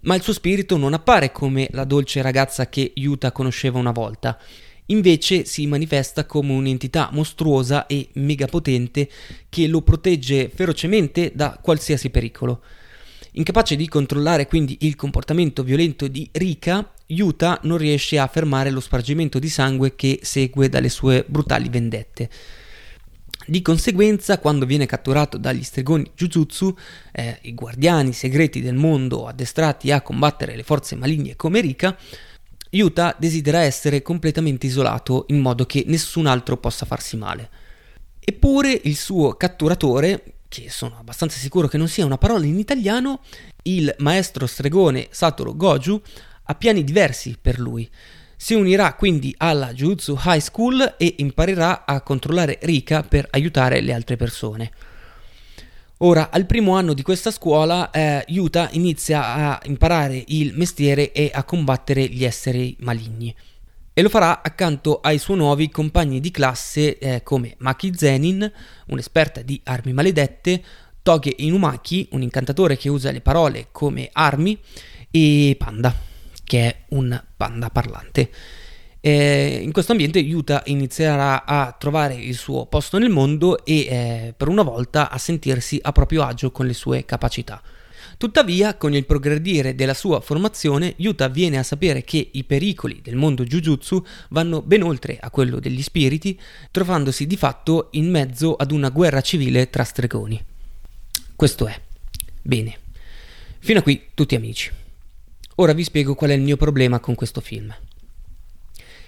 Ma 0.00 0.14
il 0.14 0.22
suo 0.22 0.32
spirito 0.32 0.76
non 0.76 0.94
appare 0.94 1.30
come 1.30 1.68
la 1.72 1.84
dolce 1.84 2.20
ragazza 2.20 2.68
che 2.68 2.92
Yuta 2.94 3.30
conosceva 3.30 3.78
una 3.78 3.92
volta 3.92 4.38
invece 4.86 5.44
si 5.44 5.66
manifesta 5.66 6.26
come 6.26 6.52
un'entità 6.52 7.08
mostruosa 7.12 7.86
e 7.86 8.08
megapotente 8.14 9.08
che 9.48 9.66
lo 9.66 9.82
protegge 9.82 10.50
ferocemente 10.54 11.32
da 11.34 11.58
qualsiasi 11.60 12.10
pericolo. 12.10 12.60
Incapace 13.36 13.74
di 13.74 13.88
controllare 13.88 14.46
quindi 14.46 14.76
il 14.82 14.94
comportamento 14.94 15.64
violento 15.64 16.06
di 16.06 16.28
Rika, 16.30 16.92
Yuta 17.06 17.58
non 17.64 17.78
riesce 17.78 18.16
a 18.16 18.28
fermare 18.28 18.70
lo 18.70 18.78
spargimento 18.78 19.40
di 19.40 19.48
sangue 19.48 19.96
che 19.96 20.20
segue 20.22 20.68
dalle 20.68 20.88
sue 20.88 21.24
brutali 21.26 21.68
vendette. 21.68 22.30
Di 23.46 23.60
conseguenza, 23.60 24.38
quando 24.38 24.66
viene 24.66 24.86
catturato 24.86 25.36
dagli 25.36 25.64
stregoni 25.64 26.08
Jujutsu, 26.14 26.76
eh, 27.10 27.38
i 27.42 27.54
guardiani 27.54 28.12
segreti 28.12 28.60
del 28.60 28.76
mondo 28.76 29.26
addestrati 29.26 29.90
a 29.90 30.00
combattere 30.00 30.54
le 30.54 30.62
forze 30.62 30.94
maligne 30.94 31.34
come 31.34 31.60
Rika, 31.60 31.98
Yuta 32.70 33.16
desidera 33.18 33.62
essere 33.62 34.00
completamente 34.00 34.66
isolato 34.66 35.24
in 35.28 35.40
modo 35.40 35.66
che 35.66 35.82
nessun 35.88 36.26
altro 36.26 36.56
possa 36.56 36.86
farsi 36.86 37.16
male. 37.16 37.50
Eppure 38.20 38.80
il 38.84 38.96
suo 38.96 39.34
catturatore, 39.34 40.33
che 40.62 40.70
sono 40.70 40.96
abbastanza 40.98 41.38
sicuro 41.38 41.68
che 41.68 41.78
non 41.78 41.88
sia 41.88 42.04
una 42.04 42.18
parola 42.18 42.44
in 42.44 42.58
italiano, 42.58 43.20
il 43.62 43.94
maestro 43.98 44.46
stregone 44.46 45.08
Satoru 45.10 45.56
Goju, 45.56 46.00
ha 46.44 46.54
piani 46.54 46.84
diversi 46.84 47.36
per 47.40 47.58
lui. 47.58 47.88
Si 48.36 48.54
unirà 48.54 48.94
quindi 48.94 49.34
alla 49.38 49.72
Jujutsu 49.72 50.18
High 50.22 50.40
School 50.40 50.94
e 50.98 51.14
imparerà 51.18 51.84
a 51.86 52.02
controllare 52.02 52.58
Rika 52.62 53.02
per 53.02 53.26
aiutare 53.30 53.80
le 53.80 53.94
altre 53.94 54.16
persone. 54.16 54.70
Ora, 55.98 56.30
al 56.30 56.44
primo 56.44 56.74
anno 56.74 56.92
di 56.92 57.02
questa 57.02 57.30
scuola, 57.30 57.90
eh, 57.90 58.24
Yuta 58.28 58.68
inizia 58.72 59.34
a 59.34 59.60
imparare 59.64 60.22
il 60.26 60.52
mestiere 60.54 61.12
e 61.12 61.30
a 61.32 61.44
combattere 61.44 62.06
gli 62.06 62.24
esseri 62.24 62.76
maligni. 62.80 63.34
E 63.96 64.02
lo 64.02 64.08
farà 64.08 64.42
accanto 64.42 64.98
ai 65.00 65.18
suoi 65.18 65.36
nuovi 65.36 65.68
compagni 65.68 66.18
di 66.18 66.32
classe 66.32 66.98
eh, 66.98 67.22
come 67.22 67.54
Maki 67.58 67.92
Zenin, 67.94 68.52
un'esperta 68.86 69.40
di 69.40 69.60
armi 69.62 69.92
maledette, 69.92 70.60
Toge 71.00 71.32
Inumaki, 71.36 72.08
un 72.10 72.22
incantatore 72.22 72.76
che 72.76 72.88
usa 72.88 73.12
le 73.12 73.20
parole 73.20 73.68
come 73.70 74.08
armi, 74.12 74.58
e 75.12 75.54
Panda, 75.56 75.94
che 76.42 76.60
è 76.60 76.76
un 76.88 77.22
panda 77.36 77.70
parlante. 77.70 78.30
Eh, 78.98 79.60
in 79.62 79.70
questo 79.70 79.92
ambiente 79.92 80.18
Yuta 80.18 80.62
inizierà 80.66 81.44
a 81.44 81.70
trovare 81.78 82.14
il 82.14 82.34
suo 82.34 82.66
posto 82.66 82.98
nel 82.98 83.10
mondo 83.10 83.64
e 83.64 83.78
eh, 83.80 84.34
per 84.36 84.48
una 84.48 84.62
volta 84.62 85.08
a 85.08 85.18
sentirsi 85.18 85.78
a 85.80 85.92
proprio 85.92 86.24
agio 86.24 86.50
con 86.50 86.66
le 86.66 86.72
sue 86.72 87.04
capacità. 87.04 87.62
Tuttavia, 88.16 88.76
con 88.76 88.94
il 88.94 89.06
progredire 89.06 89.74
della 89.74 89.94
sua 89.94 90.20
formazione, 90.20 90.94
Yuta 90.96 91.28
viene 91.28 91.58
a 91.58 91.62
sapere 91.62 92.04
che 92.04 92.30
i 92.32 92.44
pericoli 92.44 93.00
del 93.02 93.16
mondo 93.16 93.44
Jujutsu 93.44 94.04
vanno 94.30 94.62
ben 94.62 94.82
oltre 94.82 95.18
a 95.20 95.30
quello 95.30 95.58
degli 95.58 95.82
spiriti, 95.82 96.38
trovandosi 96.70 97.26
di 97.26 97.36
fatto 97.36 97.88
in 97.92 98.10
mezzo 98.10 98.54
ad 98.54 98.70
una 98.70 98.90
guerra 98.90 99.20
civile 99.20 99.68
tra 99.68 99.84
stregoni. 99.84 100.42
Questo 101.34 101.66
è. 101.66 101.80
Bene. 102.40 102.78
Fino 103.58 103.78
a 103.80 103.82
qui 103.82 104.08
tutti 104.14 104.34
amici. 104.34 104.70
Ora 105.56 105.72
vi 105.72 105.84
spiego 105.84 106.14
qual 106.14 106.30
è 106.30 106.34
il 106.34 106.42
mio 106.42 106.56
problema 106.56 107.00
con 107.00 107.14
questo 107.14 107.40
film. 107.40 107.74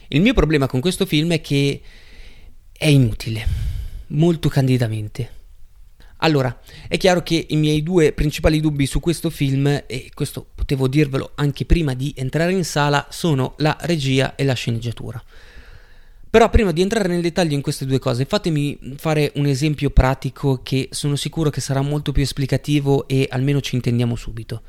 Il 0.09 0.21
mio 0.21 0.35
problema 0.35 0.67
con 0.67 0.81
questo 0.81 1.05
film 1.05 1.33
è 1.33 1.41
che 1.41 1.81
è 2.73 2.87
inutile, 2.87 3.47
molto 4.09 4.49
candidamente. 4.49 5.36
Allora, 6.19 6.59
è 6.89 6.97
chiaro 6.97 7.23
che 7.23 7.47
i 7.49 7.57
miei 7.57 7.83
due 7.83 8.13
principali 8.13 8.61
dubbi 8.61 8.87
su 8.87 9.01
questo 9.01 9.31
film, 9.31 9.67
e 9.87 10.11
questo 10.15 10.47
potevo 10.55 10.89
dirvelo 10.89 11.33
anche 11.35 11.65
prima 11.65 11.95
di 11.95 12.13
entrare 12.17 12.53
in 12.53 12.65
sala, 12.65 13.07
sono 13.11 13.55
la 13.59 13.77
regia 13.83 14.35
e 14.35 14.45
la 14.45 14.55
sceneggiatura. 14.55 15.23
Però 16.29 16.51
prima 16.51 16.73
di 16.73 16.83
entrare 16.83 17.09
nel 17.09 17.23
dettaglio 17.23 17.55
in 17.55 17.63
queste 17.63 17.87
due 17.87 17.99
cose, 17.99 18.25
fatemi 18.25 18.79
fare 18.97 19.33
un 19.37 19.47
esempio 19.47 19.91
pratico 19.91 20.61
che 20.63 20.89
sono 20.91 21.17
sicuro 21.17 21.51
che 21.51 21.61
sarà 21.61 21.81
molto 21.81 22.13
più 22.13 22.23
esplicativo 22.23 23.09
e 23.09 23.27
almeno 23.31 23.61
ci 23.61 23.75
intendiamo 23.75 24.17
subito. 24.17 24.63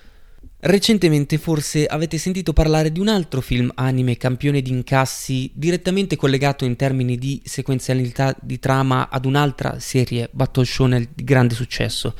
Recentemente 0.60 1.38
forse 1.38 1.86
avete 1.86 2.18
sentito 2.18 2.52
parlare 2.52 2.92
di 2.92 3.00
un 3.00 3.10
altro 3.10 3.42
film 3.42 3.72
anime 3.76 4.18
campione 4.18 4.64
di 4.64 4.72
incassi 4.72 5.52
direttamente 5.54 6.16
collegato 6.16 6.66
in 6.66 6.76
termini 6.76 7.16
di 7.20 7.40
sequenzialità 7.46 8.36
di 8.42 8.58
trama 8.58 9.10
ad 9.10 9.26
un'altra 9.26 9.80
serie 9.80 10.30
Battle 10.32 10.66
Shonen 10.66 11.10
di 11.14 11.24
grande 11.24 11.54
successo. 11.54 12.16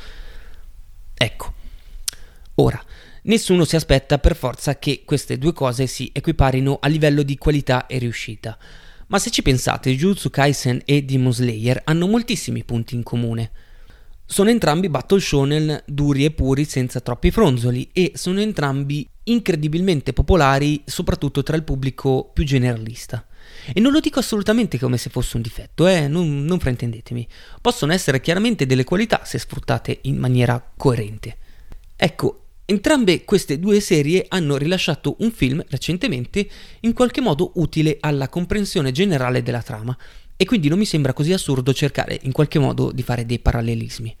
Ecco. 1.14 1.52
Ora, 2.54 2.80
nessuno 3.22 3.64
si 3.64 3.74
aspetta 3.74 4.18
per 4.18 4.36
forza 4.36 4.78
che 4.78 5.02
queste 5.04 5.36
due 5.36 5.52
cose 5.52 5.88
si 5.88 6.08
equiparino 6.12 6.78
a 6.80 6.86
livello 6.86 7.24
di 7.24 7.36
qualità 7.38 7.88
e 7.88 7.98
riuscita. 7.98 8.56
Ma 9.08 9.18
se 9.18 9.30
ci 9.30 9.42
pensate, 9.42 9.90
Jujutsu 9.90 10.30
Kaisen 10.30 10.82
e 10.84 11.02
Demon 11.02 11.32
Slayer 11.32 11.80
hanno 11.84 12.06
moltissimi 12.06 12.62
punti 12.62 12.94
in 12.94 13.02
comune. 13.02 13.50
Sono 14.30 14.50
entrambi 14.50 14.90
battle 14.90 15.20
shonen 15.20 15.84
duri 15.86 16.26
e 16.26 16.30
puri 16.30 16.66
senza 16.66 17.00
troppi 17.00 17.30
fronzoli 17.30 17.88
e 17.94 18.12
sono 18.14 18.40
entrambi 18.40 19.08
incredibilmente 19.24 20.12
popolari 20.12 20.82
soprattutto 20.84 21.42
tra 21.42 21.56
il 21.56 21.64
pubblico 21.64 22.30
più 22.34 22.44
generalista. 22.44 23.26
E 23.72 23.80
non 23.80 23.90
lo 23.90 24.00
dico 24.00 24.18
assolutamente 24.18 24.78
come 24.78 24.98
se 24.98 25.08
fosse 25.08 25.36
un 25.36 25.42
difetto, 25.42 25.86
eh, 25.86 26.08
non, 26.08 26.44
non 26.44 26.60
fraintendetemi. 26.60 27.26
Possono 27.62 27.94
essere 27.94 28.20
chiaramente 28.20 28.66
delle 28.66 28.84
qualità 28.84 29.22
se 29.24 29.38
sfruttate 29.38 30.00
in 30.02 30.18
maniera 30.18 30.72
coerente. 30.76 31.38
Ecco, 31.96 32.42
Entrambe 32.70 33.24
queste 33.24 33.58
due 33.58 33.80
serie 33.80 34.26
hanno 34.28 34.58
rilasciato 34.58 35.16
un 35.20 35.30
film 35.30 35.64
recentemente 35.70 36.46
in 36.80 36.92
qualche 36.92 37.22
modo 37.22 37.52
utile 37.54 37.96
alla 37.98 38.28
comprensione 38.28 38.92
generale 38.92 39.42
della 39.42 39.62
trama 39.62 39.96
e 40.40 40.44
quindi 40.44 40.68
non 40.68 40.78
mi 40.78 40.84
sembra 40.84 41.12
così 41.12 41.32
assurdo 41.32 41.74
cercare 41.74 42.16
in 42.22 42.30
qualche 42.30 42.60
modo 42.60 42.92
di 42.92 43.02
fare 43.02 43.26
dei 43.26 43.40
parallelismi. 43.40 44.16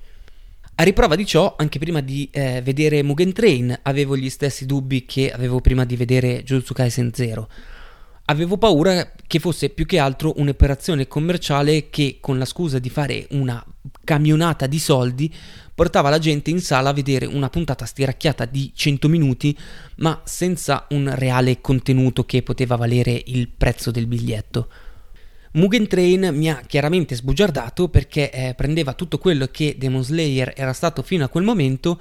A 0.74 0.82
riprova 0.82 1.14
di 1.14 1.24
ciò, 1.24 1.54
anche 1.56 1.78
prima 1.78 2.00
di 2.00 2.28
eh, 2.32 2.60
vedere 2.60 3.04
Mugen 3.04 3.32
Train, 3.32 3.78
avevo 3.82 4.16
gli 4.16 4.28
stessi 4.28 4.66
dubbi 4.66 5.06
che 5.06 5.30
avevo 5.30 5.60
prima 5.60 5.84
di 5.84 5.94
vedere 5.94 6.42
Jujutsu 6.42 6.74
Kaisen 6.74 7.12
Zero. 7.14 7.48
Avevo 8.24 8.58
paura 8.58 9.12
che 9.28 9.38
fosse 9.38 9.70
più 9.70 9.86
che 9.86 10.00
altro 10.00 10.34
un'operazione 10.38 11.06
commerciale 11.06 11.88
che, 11.88 12.18
con 12.20 12.36
la 12.36 12.44
scusa 12.44 12.80
di 12.80 12.90
fare 12.90 13.28
una 13.30 13.64
camionata 14.02 14.66
di 14.66 14.80
soldi, 14.80 15.32
portava 15.72 16.10
la 16.10 16.18
gente 16.18 16.50
in 16.50 16.60
sala 16.60 16.88
a 16.88 16.94
vedere 16.94 17.26
una 17.26 17.48
puntata 17.48 17.84
stiracchiata 17.84 18.44
di 18.44 18.72
100 18.74 19.08
minuti, 19.08 19.56
ma 19.98 20.20
senza 20.24 20.86
un 20.90 21.12
reale 21.14 21.60
contenuto 21.60 22.24
che 22.24 22.42
poteva 22.42 22.74
valere 22.74 23.22
il 23.26 23.48
prezzo 23.48 23.92
del 23.92 24.08
biglietto. 24.08 24.68
Mugen 25.58 25.88
Train 25.88 26.30
mi 26.34 26.48
ha 26.48 26.62
chiaramente 26.64 27.16
sbugiardato 27.16 27.88
perché 27.88 28.30
eh, 28.30 28.54
prendeva 28.54 28.92
tutto 28.92 29.18
quello 29.18 29.48
che 29.50 29.74
Demon 29.76 30.04
Slayer 30.04 30.52
era 30.54 30.72
stato 30.72 31.02
fino 31.02 31.24
a 31.24 31.28
quel 31.28 31.42
momento 31.42 32.00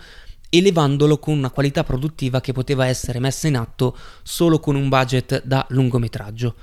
elevandolo 0.50 1.18
con 1.18 1.36
una 1.36 1.50
qualità 1.50 1.84
produttiva 1.84 2.40
che 2.40 2.54
poteva 2.54 2.86
essere 2.86 3.18
messa 3.20 3.48
in 3.48 3.58
atto 3.58 3.98
solo 4.22 4.60
con 4.60 4.76
un 4.76 4.88
budget 4.90 5.44
da 5.44 5.66
lungometraggio. 5.70 6.56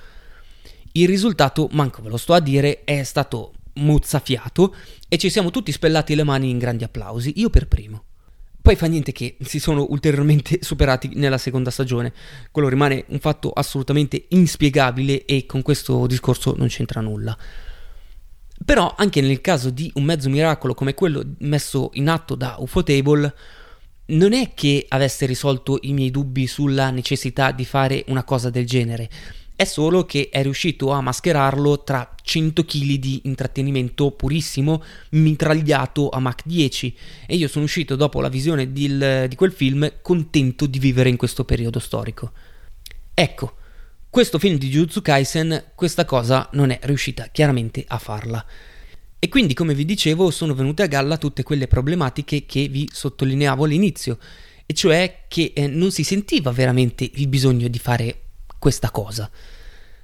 Il 0.93 1.09
risultato, 1.09 1.69
manco 1.73 2.01
ve 2.01 2.11
lo 2.11 2.17
sto 2.17 2.33
a 2.33 2.41
dire, 2.41 2.85
è 2.85 3.03
stato 3.03 3.55
mozzafiato 3.75 4.73
e 5.09 5.19
ci 5.19 5.31
siamo 5.31 5.51
tutti 5.51 5.73
spellati 5.73 6.15
le 6.15 6.23
mani 6.23 6.49
in 6.49 6.59
grandi 6.59 6.85
applausi, 6.85 7.33
io 7.41 7.51
per 7.51 7.67
primo. 7.67 8.05
Poi 8.65 8.77
fa 8.77 8.87
niente 8.87 9.13
che 9.13 9.37
si 9.43 9.59
sono 9.59 9.85
ulteriormente 9.91 10.61
superati 10.65 11.11
nella 11.17 11.37
seconda 11.37 11.71
stagione. 11.71 12.15
Quello 12.51 12.69
rimane 12.69 13.05
un 13.09 13.19
fatto 13.19 13.51
assolutamente 13.51 14.25
inspiegabile 14.29 15.27
e 15.27 15.45
con 15.45 15.61
questo 15.61 16.07
discorso 16.07 16.55
non 16.57 16.69
c'entra 16.69 17.03
nulla. 17.03 17.37
Però 18.65 18.95
anche 18.97 19.21
nel 19.21 19.43
caso 19.43 19.69
di 19.69 19.91
un 19.97 20.05
mezzo 20.05 20.31
miracolo 20.31 20.73
come 20.73 20.95
quello 20.95 21.23
messo 21.41 21.91
in 21.93 22.09
atto 22.09 22.35
da 22.37 22.57
Ufotable, 22.59 23.35
non 24.07 24.33
è 24.33 24.55
che 24.55 24.87
avesse 24.89 25.27
risolto 25.27 25.79
i 25.83 25.93
miei 25.93 26.11
dubbi 26.11 26.47
sulla 26.47 26.89
necessità 26.89 27.51
di 27.51 27.67
fare 27.67 28.03
una 28.07 28.25
cosa 28.25 28.49
del 28.49 28.65
genere 28.65 29.11
è 29.57 29.65
solo 29.65 30.05
che 30.05 30.29
è 30.31 30.43
riuscito 30.43 30.91
a 30.91 31.01
mascherarlo 31.01 31.85
tra 31.85 32.15
100 32.21 32.65
kg 32.65 32.95
di 32.95 33.21
intrattenimento 33.25 34.11
purissimo 34.11 34.83
mitragliato 35.11 36.09
a 36.09 36.19
Mach 36.19 36.43
10 36.45 36.97
e 37.27 37.37
io 37.37 37.47
sono 37.47 37.65
uscito 37.65 37.95
dopo 37.95 38.21
la 38.21 38.29
visione 38.29 38.73
di, 38.73 38.99
di 39.29 39.37
quel 39.37 39.53
film 39.53 39.93
contento 40.03 40.67
di 40.67 40.79
vivere 40.79 41.09
in 41.09 41.17
questo 41.17 41.45
periodo 41.45 41.79
storico. 41.79 42.33
Ecco, 43.15 43.55
questo 44.11 44.41
film 44.41 44.59
di 44.59 44.69
Jujutsu 44.69 45.03
Kaisen 45.03 45.73
questa 45.75 46.05
cosa 46.05 46.49
non 46.53 46.71
è 46.71 46.79
riuscita 46.83 47.29
chiaramente 47.31 47.85
a 47.87 47.99
farla. 47.99 48.45
E 49.21 49.29
quindi, 49.29 49.55
come 49.55 49.75
vi 49.75 49.85
dicevo, 49.85 50.31
sono 50.31 50.55
venute 50.55 50.83
a 50.83 50.87
galla 50.87 51.17
tutte 51.17 51.43
quelle 51.43 51.67
problematiche 51.67 52.45
che 52.45 52.69
vi 52.69 52.87
sottolineavo 52.93 53.65
all'inizio, 53.65 54.19
e 54.67 54.75
cioè 54.75 55.25
che 55.29 55.53
eh, 55.55 55.67
non 55.67 55.91
si 55.91 56.05
sentiva 56.05 56.51
veramente 56.51 57.09
il 57.15 57.29
bisogno 57.29 57.69
di 57.69 57.79
fare 57.79 58.24
questa 58.65 58.91
cosa. 58.91 59.31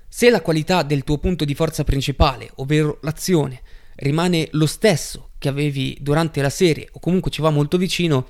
Se 0.06 0.28
la 0.28 0.42
qualità 0.42 0.82
del 0.82 1.02
tuo 1.02 1.16
punto 1.16 1.46
di 1.46 1.54
forza 1.54 1.82
principale, 1.82 2.50
ovvero 2.56 2.98
l'azione, 3.00 3.62
rimane 3.94 4.48
lo 4.50 4.66
stesso 4.66 5.30
che 5.38 5.48
avevi 5.48 5.96
durante 5.98 6.42
la 6.42 6.50
serie 6.50 6.86
o 6.92 7.00
comunque 7.00 7.30
ci 7.30 7.40
va 7.40 7.48
molto 7.48 7.78
vicino, 7.78 8.28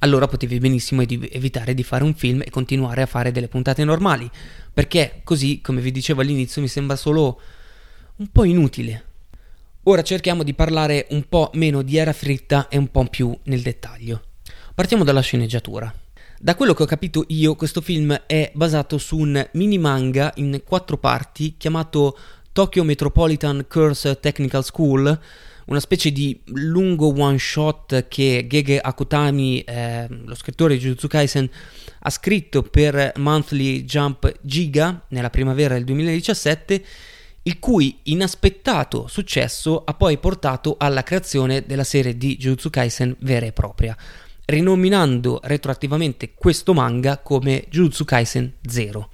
allora 0.00 0.26
potevi 0.26 0.58
benissimo 0.58 1.02
evitare 1.02 1.74
di 1.74 1.84
fare 1.84 2.02
un 2.02 2.12
film 2.12 2.42
e 2.44 2.50
continuare 2.50 3.02
a 3.02 3.06
fare 3.06 3.30
delle 3.30 3.46
puntate 3.46 3.84
normali, 3.84 4.28
perché 4.74 5.20
così, 5.22 5.60
come 5.60 5.80
vi 5.80 5.92
dicevo 5.92 6.22
all'inizio, 6.22 6.60
mi 6.60 6.66
sembra 6.66 6.96
solo 6.96 7.40
un 8.16 8.26
po' 8.32 8.42
inutile. 8.42 9.04
Ora 9.84 10.02
cerchiamo 10.02 10.42
di 10.42 10.54
parlare 10.54 11.06
un 11.10 11.22
po' 11.28 11.52
meno 11.54 11.82
di 11.82 11.96
era 11.98 12.12
fritta 12.12 12.66
e 12.66 12.76
un 12.78 12.90
po' 12.90 13.04
più 13.04 13.32
nel 13.44 13.62
dettaglio. 13.62 14.22
Partiamo 14.74 15.04
dalla 15.04 15.20
sceneggiatura. 15.20 15.94
Da 16.42 16.54
quello 16.54 16.72
che 16.72 16.84
ho 16.84 16.86
capito 16.86 17.26
io, 17.28 17.54
questo 17.54 17.82
film 17.82 18.18
è 18.24 18.50
basato 18.54 18.96
su 18.96 19.18
un 19.18 19.46
mini 19.52 19.76
manga 19.76 20.32
in 20.36 20.62
quattro 20.64 20.96
parti 20.96 21.56
chiamato 21.58 22.18
Tokyo 22.52 22.82
Metropolitan 22.82 23.66
Curse 23.68 24.20
Technical 24.20 24.64
School, 24.64 25.20
una 25.66 25.80
specie 25.80 26.10
di 26.10 26.40
lungo 26.46 27.08
one 27.08 27.36
shot 27.36 28.08
che 28.08 28.46
Gege 28.48 28.80
Akutami, 28.80 29.60
eh, 29.60 30.06
lo 30.08 30.34
scrittore 30.34 30.76
di 30.76 30.80
Jujutsu 30.80 31.08
Kaisen, 31.08 31.46
ha 31.98 32.08
scritto 32.08 32.62
per 32.62 33.12
Monthly 33.16 33.84
Jump 33.84 34.32
Giga 34.40 35.04
nella 35.08 35.28
primavera 35.28 35.74
del 35.74 35.84
2017 35.84 36.84
il 37.42 37.58
cui 37.58 37.98
inaspettato 38.04 39.08
successo 39.08 39.84
ha 39.84 39.92
poi 39.92 40.16
portato 40.16 40.76
alla 40.78 41.02
creazione 41.02 41.66
della 41.66 41.84
serie 41.84 42.16
di 42.16 42.38
Jujutsu 42.38 42.70
Kaisen 42.70 43.14
vera 43.18 43.44
e 43.44 43.52
propria 43.52 43.94
rinominando 44.50 45.40
retroattivamente 45.44 46.34
questo 46.34 46.74
manga 46.74 47.18
come 47.18 47.64
Jujutsu 47.70 48.04
Kaisen 48.04 48.52
Zero. 48.66 49.10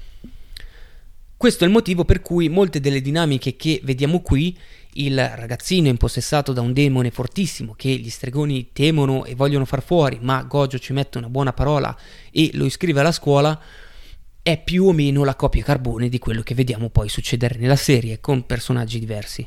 Questo 1.36 1.64
è 1.64 1.66
il 1.66 1.72
motivo 1.72 2.06
per 2.06 2.22
cui 2.22 2.48
molte 2.48 2.80
delle 2.80 3.02
dinamiche 3.02 3.56
che 3.56 3.80
vediamo 3.84 4.20
qui, 4.22 4.56
il 4.94 5.16
ragazzino 5.34 5.88
impossessato 5.88 6.54
da 6.54 6.62
un 6.62 6.72
demone 6.72 7.10
fortissimo 7.10 7.74
che 7.76 7.90
gli 7.90 8.08
stregoni 8.08 8.70
temono 8.72 9.26
e 9.26 9.34
vogliono 9.34 9.66
far 9.66 9.82
fuori, 9.82 10.18
ma 10.22 10.42
Gojo 10.42 10.78
ci 10.78 10.94
mette 10.94 11.18
una 11.18 11.28
buona 11.28 11.52
parola 11.52 11.94
e 12.30 12.50
lo 12.54 12.64
iscrive 12.64 13.00
alla 13.00 13.12
scuola, 13.12 13.60
è 14.42 14.62
più 14.62 14.86
o 14.86 14.92
meno 14.92 15.24
la 15.24 15.34
copia 15.34 15.62
carbone 15.62 16.08
di 16.08 16.18
quello 16.18 16.40
che 16.40 16.54
vediamo 16.54 16.88
poi 16.88 17.10
succedere 17.10 17.58
nella 17.58 17.76
serie 17.76 18.20
con 18.20 18.46
personaggi 18.46 18.98
diversi. 18.98 19.46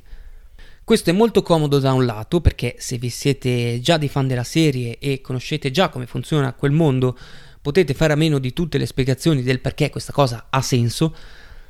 Questo 0.90 1.12
è 1.12 1.14
molto 1.14 1.44
comodo 1.44 1.78
da 1.78 1.94
un 1.94 2.04
lato 2.04 2.42
perché 2.42 2.74
se 2.80 2.98
vi 2.98 3.10
siete 3.12 3.80
già 3.80 3.98
dei 3.98 4.10
fan 4.10 4.26
della 4.26 4.44
serie 4.44 4.98
e 4.98 5.22
conoscete 5.22 5.70
già 5.70 5.90
come 5.90 6.08
funziona 6.08 6.54
quel 6.54 6.72
mondo, 6.72 7.16
potete 7.62 7.94
fare 7.94 8.14
a 8.14 8.16
meno 8.16 8.40
di 8.40 8.54
tutte 8.54 8.80
le 8.80 8.88
spiegazioni 8.88 9.44
del 9.44 9.60
perché 9.60 9.92
questa 9.92 10.12
cosa 10.12 10.48
ha 10.50 10.64
senso. 10.64 11.16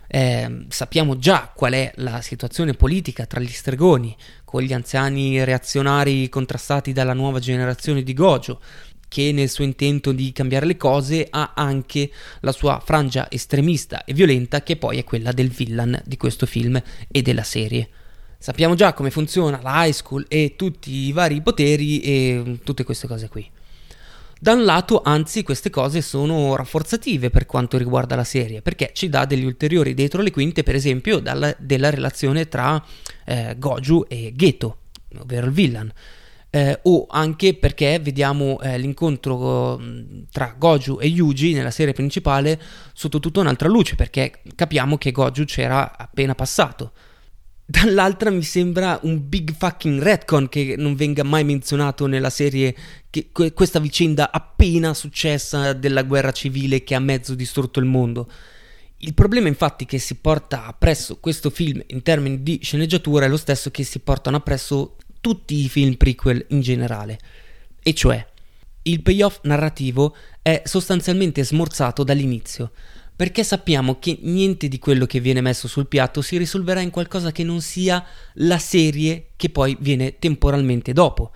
Eh, 0.08 0.68
sappiamo 0.70 1.18
già 1.18 1.52
qual 1.54 1.74
è 1.74 1.92
la 1.96 2.22
situazione 2.22 2.76
politica 2.76 3.26
tra 3.26 3.42
gli 3.42 3.50
stregoni, 3.50 4.16
con 4.46 4.62
gli 4.62 4.72
anziani 4.72 5.44
reazionari 5.44 6.30
contrastati 6.30 6.94
dalla 6.94 7.12
nuova 7.12 7.40
generazione 7.40 8.04
di 8.04 8.14
Gojo, 8.14 8.62
che 9.10 9.34
nel 9.34 9.50
suo 9.50 9.66
intento 9.66 10.14
di 10.14 10.32
cambiare 10.32 10.66
le 10.66 10.78
cose 10.78 11.28
ha 11.30 11.52
anche 11.58 12.10
la 12.40 12.54
sua 12.54 12.82
frangia 12.82 13.30
estremista 13.30 14.06
e 14.06 14.14
violenta, 14.14 14.64
che 14.64 14.78
poi 14.78 14.98
è 14.98 15.04
quella 15.04 15.34
del 15.34 15.50
villain 15.50 16.02
di 16.06 16.16
questo 16.16 16.46
film 16.46 16.82
e 17.10 17.22
della 17.22 17.44
serie. 17.44 17.90
Sappiamo 18.42 18.74
già 18.74 18.94
come 18.94 19.12
funziona 19.12 19.60
la 19.62 19.86
high 19.86 19.92
school 19.92 20.24
e 20.30 20.54
tutti 20.56 20.92
i 20.92 21.12
vari 21.12 21.42
poteri 21.42 22.00
e 22.00 22.60
tutte 22.64 22.86
queste 22.86 23.06
cose 23.06 23.28
qui. 23.28 23.46
Da 24.40 24.54
un 24.54 24.64
lato, 24.64 25.02
anzi, 25.04 25.44
queste 25.44 25.70
cose 25.70 26.02
sono 26.02 26.56
rafforzative 26.56 27.30
per 27.32 27.46
quanto 27.46 27.78
riguarda 27.78 28.16
la 28.16 28.24
serie, 28.24 28.62
perché 28.62 28.92
ci 28.94 29.10
dà 29.10 29.26
degli 29.26 29.44
ulteriori 29.44 29.94
dietro 29.94 30.22
le 30.22 30.32
quinte, 30.32 30.64
per 30.64 30.76
esempio, 30.76 31.20
dalla, 31.20 31.54
della 31.60 31.90
relazione 31.90 32.48
tra 32.48 32.82
eh, 33.26 33.56
Goju 33.58 34.06
e 34.08 34.32
Geto, 34.34 34.78
ovvero 35.18 35.48
il 35.48 35.52
villain. 35.52 35.92
Eh, 36.50 36.80
o 36.84 37.08
anche 37.10 37.56
perché 37.56 38.00
vediamo 38.00 38.58
eh, 38.62 38.78
l'incontro 38.78 39.78
mm, 39.78 40.22
tra 40.32 40.56
Goju 40.58 41.00
e 41.02 41.08
Yuji 41.08 41.52
nella 41.52 41.72
serie 41.72 41.94
principale 41.94 42.58
sotto 42.94 43.20
tutta 43.20 43.42
un'altra 43.42 43.68
luce, 43.68 43.96
perché 43.96 44.40
capiamo 44.56 44.98
che 44.98 45.12
Goju 45.12 45.44
c'era 45.44 45.98
appena 45.98 46.36
passato 46.36 46.94
Dall'altra 47.72 48.32
mi 48.32 48.42
sembra 48.42 49.00
un 49.04 49.30
big 49.30 49.54
fucking 49.56 50.02
retcon 50.02 50.50
che 50.50 50.74
non 50.76 50.96
venga 50.96 51.22
mai 51.22 51.44
menzionato 51.44 52.08
nella 52.08 52.32
serie 52.32 52.76
che, 53.12 53.30
questa 53.54 53.78
vicenda 53.78 54.32
appena 54.32 54.96
successa 54.96 55.74
della 55.74 56.02
guerra 56.02 56.32
civile 56.32 56.84
che 56.84 56.96
ha 56.96 57.00
mezzo 57.00 57.36
distrutto 57.36 57.80
il 57.80 57.86
mondo. 57.86 58.28
Il 58.98 59.14
problema 59.14 59.50
infatti 59.50 59.86
che 59.86 60.00
si 60.00 60.16
porta 60.16 60.66
appresso 60.66 61.20
questo 61.20 61.52
film 61.52 61.80
in 61.86 62.02
termini 62.02 62.42
di 62.42 62.58
sceneggiatura 62.60 63.26
è 63.26 63.30
lo 63.30 63.38
stesso 63.38 63.70
che 63.70 63.84
si 63.84 64.00
portano 64.00 64.38
appresso 64.38 64.96
tutti 65.22 65.64
i 65.64 65.70
film 65.70 65.94
prequel 65.94 66.44
in 66.50 66.62
generale. 66.62 67.20
E 67.84 67.94
cioè, 67.94 68.26
il 68.82 69.04
payoff 69.04 69.42
narrativo 69.44 70.16
è 70.42 70.64
sostanzialmente 70.66 71.46
smorzato 71.46 72.04
dall'inizio 72.04 72.72
perché 73.20 73.44
sappiamo 73.44 74.00
che 74.00 74.18
niente 74.22 74.70
di 74.70 74.80
quello 74.80 75.06
che 75.06 75.20
viene 75.20 75.42
messo 75.42 75.68
sul 75.68 75.88
piatto 75.88 76.22
si 76.22 76.38
risolverà 76.38 76.80
in 76.80 76.90
qualcosa 76.90 77.34
che 77.34 77.44
non 77.44 77.60
sia 77.60 78.02
la 78.36 78.58
serie 78.60 79.32
che 79.36 79.50
poi 79.50 79.76
viene 79.82 80.20
temporalmente 80.20 80.94
dopo. 80.94 81.32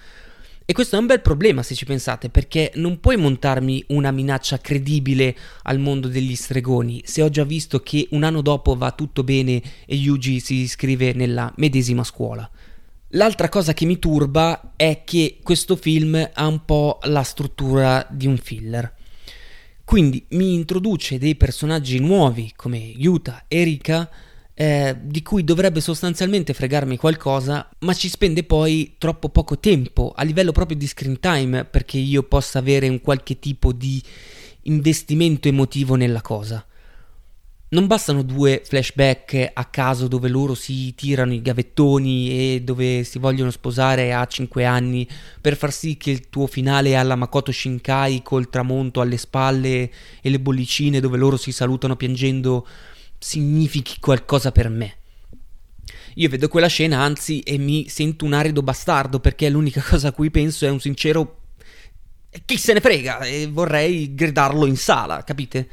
E 0.64 0.72
questo 0.72 0.96
è 0.96 1.00
un 1.00 1.08
bel 1.08 1.20
problema 1.20 1.62
se 1.62 1.76
ci 1.76 1.84
pensate, 1.84 2.30
perché 2.30 2.72
non 2.76 3.02
puoi 3.02 3.18
montarmi 3.18 3.84
una 3.88 4.12
minaccia 4.12 4.60
credibile 4.60 5.36
al 5.64 5.80
mondo 5.80 6.08
degli 6.08 6.38
stregoni 6.38 7.02
se 7.04 7.22
ho 7.22 7.28
già 7.28 7.44
visto 7.44 7.82
che 7.82 8.08
un 8.12 8.24
anno 8.24 8.40
dopo 8.40 8.78
va 8.78 8.92
tutto 8.92 9.26
bene 9.26 9.62
e 9.86 9.96
Yuji 9.96 10.40
si 10.40 10.54
iscrive 10.62 11.12
nella 11.12 11.52
medesima 11.58 12.06
scuola. 12.06 12.50
L'altra 13.10 13.50
cosa 13.50 13.74
che 13.74 13.84
mi 13.84 14.00
turba 14.00 14.72
è 14.78 15.02
che 15.04 15.40
questo 15.44 15.76
film 15.76 16.30
ha 16.34 16.48
un 16.48 16.64
po' 16.64 17.00
la 17.02 17.24
struttura 17.24 18.08
di 18.10 18.26
un 18.26 18.38
filler. 18.38 19.02
Quindi 19.94 20.26
mi 20.30 20.56
introduce 20.56 21.20
dei 21.20 21.36
personaggi 21.36 22.00
nuovi 22.00 22.52
come 22.56 22.80
Yuta 22.80 23.44
e 23.48 23.64
Rika 23.64 24.10
eh, 24.56 24.98
di 25.00 25.22
cui 25.22 25.44
dovrebbe 25.44 25.82
sostanzialmente 25.82 26.56
fregarmi 26.56 26.98
qualcosa, 26.98 27.70
ma 27.82 27.94
ci 27.94 28.10
spende 28.10 28.44
poi 28.44 28.96
troppo 28.98 29.30
poco 29.30 29.60
tempo 29.60 30.12
a 30.16 30.24
livello 30.24 30.52
proprio 30.52 30.78
di 30.78 30.88
screen 30.88 31.20
time 31.20 31.66
perché 31.66 32.00
io 32.00 32.24
possa 32.24 32.58
avere 32.58 32.90
un 32.90 33.02
qualche 33.02 33.38
tipo 33.38 33.72
di 33.72 34.02
investimento 34.64 35.48
emotivo 35.48 35.94
nella 35.94 36.22
cosa. 36.22 36.66
Non 37.74 37.88
bastano 37.88 38.22
due 38.22 38.62
flashback 38.64 39.50
a 39.52 39.66
caso 39.66 40.08
dove 40.08 40.30
loro 40.30 40.54
si 40.54 40.94
tirano 40.94 41.34
i 41.34 41.42
gavettoni 41.42 42.30
e 42.30 42.62
dove 42.62 43.04
si 43.04 43.18
vogliono 43.18 43.50
sposare 43.50 44.14
a 44.14 44.24
5 44.28 44.64
anni 44.64 45.10
per 45.42 45.58
far 45.58 45.74
sì 45.74 45.98
che 45.98 46.12
il 46.12 46.30
tuo 46.30 46.46
finale 46.46 46.96
alla 46.96 47.16
Makoto 47.16 47.52
Shinkai 47.52 48.22
col 48.22 48.52
tramonto 48.52 49.02
alle 49.02 49.18
spalle 49.18 49.92
e 50.22 50.30
le 50.30 50.40
bollicine 50.40 51.00
dove 51.00 51.18
loro 51.18 51.36
si 51.36 51.52
salutano 51.52 51.96
piangendo 51.96 52.68
significhi 53.18 54.00
qualcosa 54.00 54.52
per 54.52 54.70
me. 54.70 54.98
Io 56.18 56.30
vedo 56.30 56.50
quella 56.50 56.68
scena, 56.68 57.00
anzi, 57.00 57.40
e 57.40 57.58
mi 57.58 57.90
sento 57.90 58.24
un 58.24 58.34
arido 58.34 58.62
bastardo 58.62 59.20
perché 59.20 59.50
l'unica 59.50 59.82
cosa 59.90 60.10
a 60.10 60.12
cui 60.12 60.30
penso 60.30 60.68
è 60.68 60.70
un 60.70 60.80
sincero 60.80 61.40
chi 62.46 62.58
se 62.60 62.74
ne 62.74 62.82
frega 62.82 63.22
e 63.22 63.48
vorrei 63.48 64.14
gridarlo 64.14 64.68
in 64.68 64.78
sala, 64.78 65.24
capite? 65.24 65.68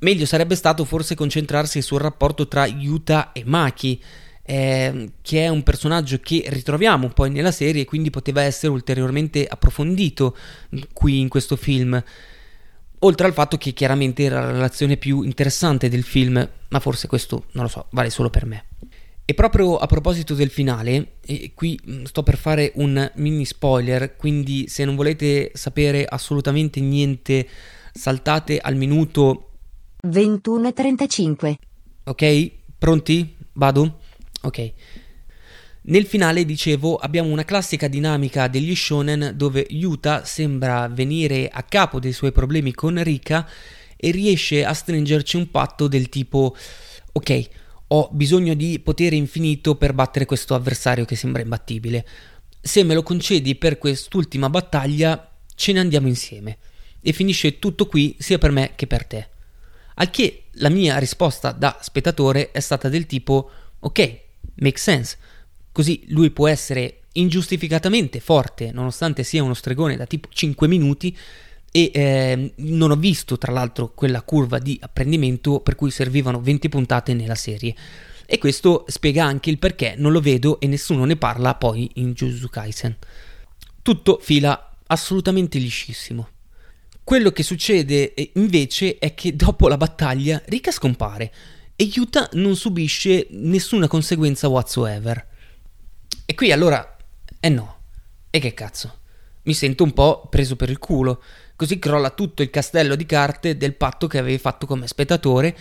Meglio 0.00 0.24
sarebbe 0.24 0.54
stato 0.54 0.84
forse 0.84 1.14
concentrarsi 1.14 1.82
sul 1.82 2.00
rapporto 2.00 2.48
tra 2.48 2.66
Yuta 2.66 3.32
e 3.32 3.42
Maki, 3.44 4.02
eh, 4.42 5.12
che 5.20 5.44
è 5.44 5.48
un 5.48 5.62
personaggio 5.62 6.18
che 6.20 6.44
ritroviamo 6.48 7.10
poi 7.10 7.30
nella 7.30 7.52
serie 7.52 7.84
quindi 7.84 8.10
poteva 8.10 8.42
essere 8.42 8.72
ulteriormente 8.72 9.46
approfondito 9.46 10.36
qui 10.92 11.20
in 11.20 11.28
questo 11.28 11.56
film. 11.56 12.02
Oltre 13.02 13.26
al 13.26 13.32
fatto 13.32 13.56
che 13.56 13.72
chiaramente 13.72 14.24
era 14.24 14.40
la 14.40 14.52
relazione 14.52 14.96
più 14.96 15.22
interessante 15.22 15.88
del 15.88 16.02
film, 16.02 16.48
ma 16.68 16.80
forse 16.80 17.06
questo 17.06 17.44
non 17.52 17.64
lo 17.64 17.70
so, 17.70 17.86
vale 17.90 18.10
solo 18.10 18.30
per 18.30 18.46
me. 18.46 18.64
E 19.24 19.34
proprio 19.34 19.76
a 19.76 19.86
proposito 19.86 20.34
del 20.34 20.50
finale, 20.50 21.12
e 21.24 21.52
qui 21.54 21.78
mm, 21.88 22.04
sto 22.04 22.22
per 22.22 22.36
fare 22.36 22.72
un 22.76 23.10
mini 23.16 23.44
spoiler, 23.44 24.16
quindi 24.16 24.66
se 24.66 24.84
non 24.84 24.96
volete 24.96 25.52
sapere 25.54 26.04
assolutamente 26.04 26.80
niente, 26.80 27.46
saltate 27.92 28.58
al 28.58 28.76
minuto 28.76 29.49
21.35. 30.06 31.54
Ok? 32.04 32.50
Pronti? 32.78 33.36
Vado? 33.52 34.00
Ok. 34.42 34.72
Nel 35.82 36.04
finale, 36.04 36.44
dicevo, 36.44 36.96
abbiamo 36.96 37.30
una 37.30 37.44
classica 37.44 37.88
dinamica 37.88 38.48
degli 38.48 38.74
shonen 38.74 39.32
dove 39.34 39.66
Yuta 39.70 40.24
sembra 40.24 40.88
venire 40.88 41.48
a 41.48 41.62
capo 41.62 41.98
dei 41.98 42.12
suoi 42.12 42.32
problemi 42.32 42.72
con 42.72 43.02
Rika 43.02 43.48
e 43.96 44.10
riesce 44.10 44.64
a 44.64 44.72
stringerci 44.74 45.36
un 45.36 45.50
patto 45.50 45.88
del 45.88 46.08
tipo 46.08 46.54
ok, 47.12 47.48
ho 47.88 48.08
bisogno 48.12 48.54
di 48.54 48.78
potere 48.78 49.16
infinito 49.16 49.74
per 49.74 49.94
battere 49.94 50.26
questo 50.26 50.54
avversario 50.54 51.04
che 51.04 51.16
sembra 51.16 51.42
imbattibile. 51.42 52.06
Se 52.60 52.82
me 52.84 52.94
lo 52.94 53.02
concedi 53.02 53.56
per 53.56 53.78
quest'ultima 53.78 54.48
battaglia, 54.48 55.30
ce 55.54 55.72
ne 55.72 55.80
andiamo 55.80 56.08
insieme. 56.08 56.58
E 57.00 57.12
finisce 57.12 57.58
tutto 57.58 57.86
qui 57.86 58.14
sia 58.18 58.38
per 58.38 58.50
me 58.50 58.72
che 58.76 58.86
per 58.86 59.06
te. 59.06 59.28
Al 60.00 60.10
che 60.10 60.44
la 60.52 60.70
mia 60.70 60.98
risposta 60.98 61.52
da 61.52 61.78
spettatore 61.80 62.50
è 62.50 62.60
stata 62.60 62.88
del 62.88 63.06
tipo 63.06 63.50
ok, 63.80 64.20
make 64.56 64.78
sense 64.78 65.16
Così 65.72 66.04
lui 66.08 66.30
può 66.30 66.48
essere 66.48 67.02
ingiustificatamente 67.12 68.20
forte, 68.20 68.72
nonostante 68.72 69.22
sia 69.22 69.42
uno 69.42 69.54
stregone 69.54 69.96
da 69.96 70.06
tipo 70.06 70.28
5 70.30 70.66
minuti. 70.66 71.16
E 71.72 71.90
eh, 71.94 72.52
non 72.56 72.90
ho 72.90 72.96
visto, 72.96 73.38
tra 73.38 73.52
l'altro, 73.52 73.92
quella 73.94 74.22
curva 74.22 74.58
di 74.58 74.76
apprendimento 74.82 75.60
per 75.60 75.76
cui 75.76 75.92
servivano 75.92 76.40
20 76.40 76.68
puntate 76.68 77.14
nella 77.14 77.36
serie. 77.36 77.74
E 78.26 78.38
questo 78.38 78.84
spiega 78.88 79.24
anche 79.24 79.50
il 79.50 79.58
perché 79.58 79.94
non 79.96 80.10
lo 80.10 80.20
vedo 80.20 80.58
e 80.58 80.66
nessuno 80.66 81.04
ne 81.04 81.16
parla 81.16 81.54
poi 81.54 81.88
in 81.94 82.12
Jujutsu 82.12 82.48
Kaisen. 82.48 82.96
Tutto 83.82 84.18
fila 84.20 84.72
assolutamente 84.86 85.58
liscissimo. 85.58 86.28
Quello 87.10 87.32
che 87.32 87.42
succede 87.42 88.14
eh, 88.14 88.30
invece 88.34 88.96
è 88.98 89.14
che 89.14 89.34
dopo 89.34 89.66
la 89.66 89.76
battaglia 89.76 90.40
Rika 90.44 90.70
scompare 90.70 91.32
e 91.74 91.90
Yuta 91.92 92.28
non 92.34 92.54
subisce 92.54 93.26
nessuna 93.30 93.88
conseguenza 93.88 94.46
whatsoever. 94.46 95.26
E 96.24 96.34
qui 96.36 96.52
allora, 96.52 96.96
eh 97.40 97.48
no, 97.48 97.78
e 98.30 98.38
che 98.38 98.54
cazzo? 98.54 98.98
Mi 99.42 99.54
sento 99.54 99.82
un 99.82 99.92
po' 99.92 100.28
preso 100.30 100.54
per 100.54 100.70
il 100.70 100.78
culo, 100.78 101.20
così 101.56 101.80
crolla 101.80 102.10
tutto 102.10 102.42
il 102.42 102.50
castello 102.50 102.94
di 102.94 103.06
carte 103.06 103.56
del 103.56 103.74
patto 103.74 104.06
che 104.06 104.18
avevi 104.18 104.38
fatto 104.38 104.66
come 104.66 104.86
spettatore 104.86 105.56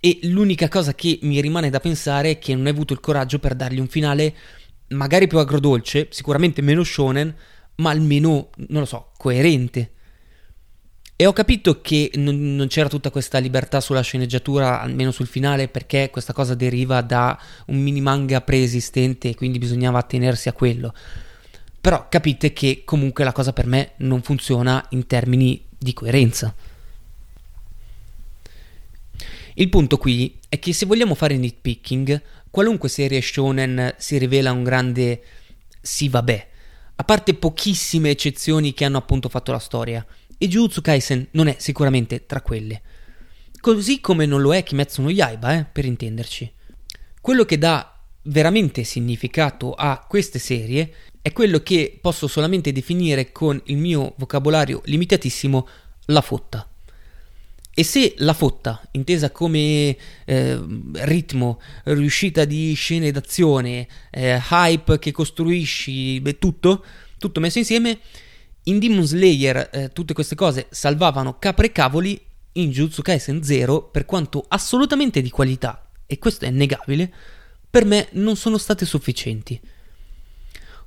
e 0.00 0.18
l'unica 0.22 0.66
cosa 0.66 0.96
che 0.96 1.20
mi 1.22 1.40
rimane 1.40 1.70
da 1.70 1.78
pensare 1.78 2.30
è 2.30 2.38
che 2.40 2.56
non 2.56 2.66
hai 2.66 2.72
avuto 2.72 2.92
il 2.92 2.98
coraggio 2.98 3.38
per 3.38 3.54
dargli 3.54 3.78
un 3.78 3.86
finale 3.86 4.34
magari 4.88 5.28
più 5.28 5.38
agrodolce, 5.38 6.08
sicuramente 6.10 6.60
meno 6.60 6.82
shonen, 6.82 7.32
ma 7.76 7.90
almeno, 7.90 8.50
non 8.66 8.80
lo 8.80 8.86
so, 8.86 9.12
coerente. 9.16 9.91
E 11.22 11.26
ho 11.26 11.32
capito 11.32 11.80
che 11.80 12.10
non, 12.16 12.56
non, 12.56 12.66
c'era 12.66 12.88
tutta 12.88 13.12
questa 13.12 13.38
libertà 13.38 13.80
sulla 13.80 14.00
sceneggiatura, 14.00 14.80
almeno 14.80 15.12
sul 15.12 15.28
finale, 15.28 15.68
perché 15.68 16.10
questa 16.10 16.32
cosa 16.32 16.56
deriva 16.56 17.00
da 17.00 17.40
un 17.66 17.80
mini 17.80 18.00
manga 18.00 18.40
preesistente 18.40 19.28
e 19.28 19.36
quindi 19.36 19.60
bisognava 19.60 20.00
attenersi 20.00 20.48
a 20.48 20.52
quello. 20.52 20.92
Però 21.80 22.08
capite 22.08 22.52
che 22.52 22.82
comunque 22.84 23.22
la 23.22 23.30
cosa 23.30 23.52
per 23.52 23.66
me 23.66 23.92
non 23.98 24.20
funziona 24.22 24.84
in 24.90 25.06
termini 25.06 25.64
di 25.78 25.92
coerenza. 25.92 26.52
Il 29.54 29.68
punto 29.68 29.98
qui 29.98 30.40
è 30.48 30.58
che 30.58 30.72
se 30.72 30.86
vogliamo 30.86 31.14
fare 31.14 31.36
nitpicking, 31.36 32.20
qualunque 32.50 32.88
serie 32.88 33.20
shonen 33.20 33.94
si 33.96 34.18
rivela 34.18 34.50
un 34.50 34.64
grande 34.64 35.22
sì 35.80 36.08
vabbè, 36.08 36.48
a 36.96 37.04
parte 37.04 37.34
pochissime 37.34 38.10
eccezioni 38.10 38.74
che 38.74 38.84
hanno 38.84 38.98
appunto 38.98 39.28
fatto 39.28 39.52
la 39.52 39.60
storia 39.60 40.04
e 40.42 40.48
Jujutsu 40.48 40.80
Kaisen 40.80 41.28
non 41.32 41.46
è 41.46 41.54
sicuramente 41.60 42.26
tra 42.26 42.40
quelle. 42.40 42.82
Così 43.60 44.00
come 44.00 44.26
non 44.26 44.40
lo 44.40 44.52
è 44.52 44.64
Kimetsu 44.64 45.00
no 45.00 45.08
Yaiba, 45.08 45.56
eh, 45.56 45.64
per 45.64 45.84
intenderci. 45.84 46.52
Quello 47.20 47.44
che 47.44 47.58
dà 47.58 47.96
veramente 48.22 48.82
significato 48.82 49.72
a 49.72 50.04
queste 50.08 50.40
serie 50.40 50.94
è 51.22 51.32
quello 51.32 51.60
che 51.60 51.96
posso 52.00 52.26
solamente 52.26 52.72
definire 52.72 53.30
con 53.30 53.60
il 53.66 53.76
mio 53.76 54.14
vocabolario 54.16 54.82
limitatissimo 54.86 55.68
la 56.06 56.20
fotta. 56.20 56.68
E 57.72 57.84
se 57.84 58.14
la 58.16 58.34
fotta, 58.34 58.82
intesa 58.90 59.30
come 59.30 59.96
eh, 60.24 60.60
ritmo, 60.94 61.60
riuscita 61.84 62.44
di 62.44 62.74
scene 62.74 63.12
d'azione, 63.12 63.86
eh, 64.10 64.42
hype 64.50 64.98
che 64.98 65.12
costruisci, 65.12 66.20
beh, 66.20 66.38
tutto, 66.40 66.84
tutto 67.16 67.38
messo 67.38 67.58
insieme, 67.58 68.00
in 68.64 68.78
Demon 68.78 69.04
Slayer 69.04 69.70
eh, 69.72 69.90
tutte 69.92 70.14
queste 70.14 70.34
cose 70.34 70.66
salvavano 70.70 71.38
capre 71.38 71.66
e 71.66 71.72
cavoli, 71.72 72.20
in 72.56 72.70
Jutsu 72.70 73.02
Kaisen 73.02 73.42
0, 73.42 73.84
per 73.84 74.04
quanto 74.04 74.44
assolutamente 74.46 75.20
di 75.20 75.30
qualità, 75.30 75.88
e 76.06 76.18
questo 76.18 76.44
è 76.44 76.48
innegabile, 76.48 77.12
per 77.68 77.84
me 77.84 78.08
non 78.12 78.36
sono 78.36 78.58
state 78.58 78.84
sufficienti. 78.84 79.60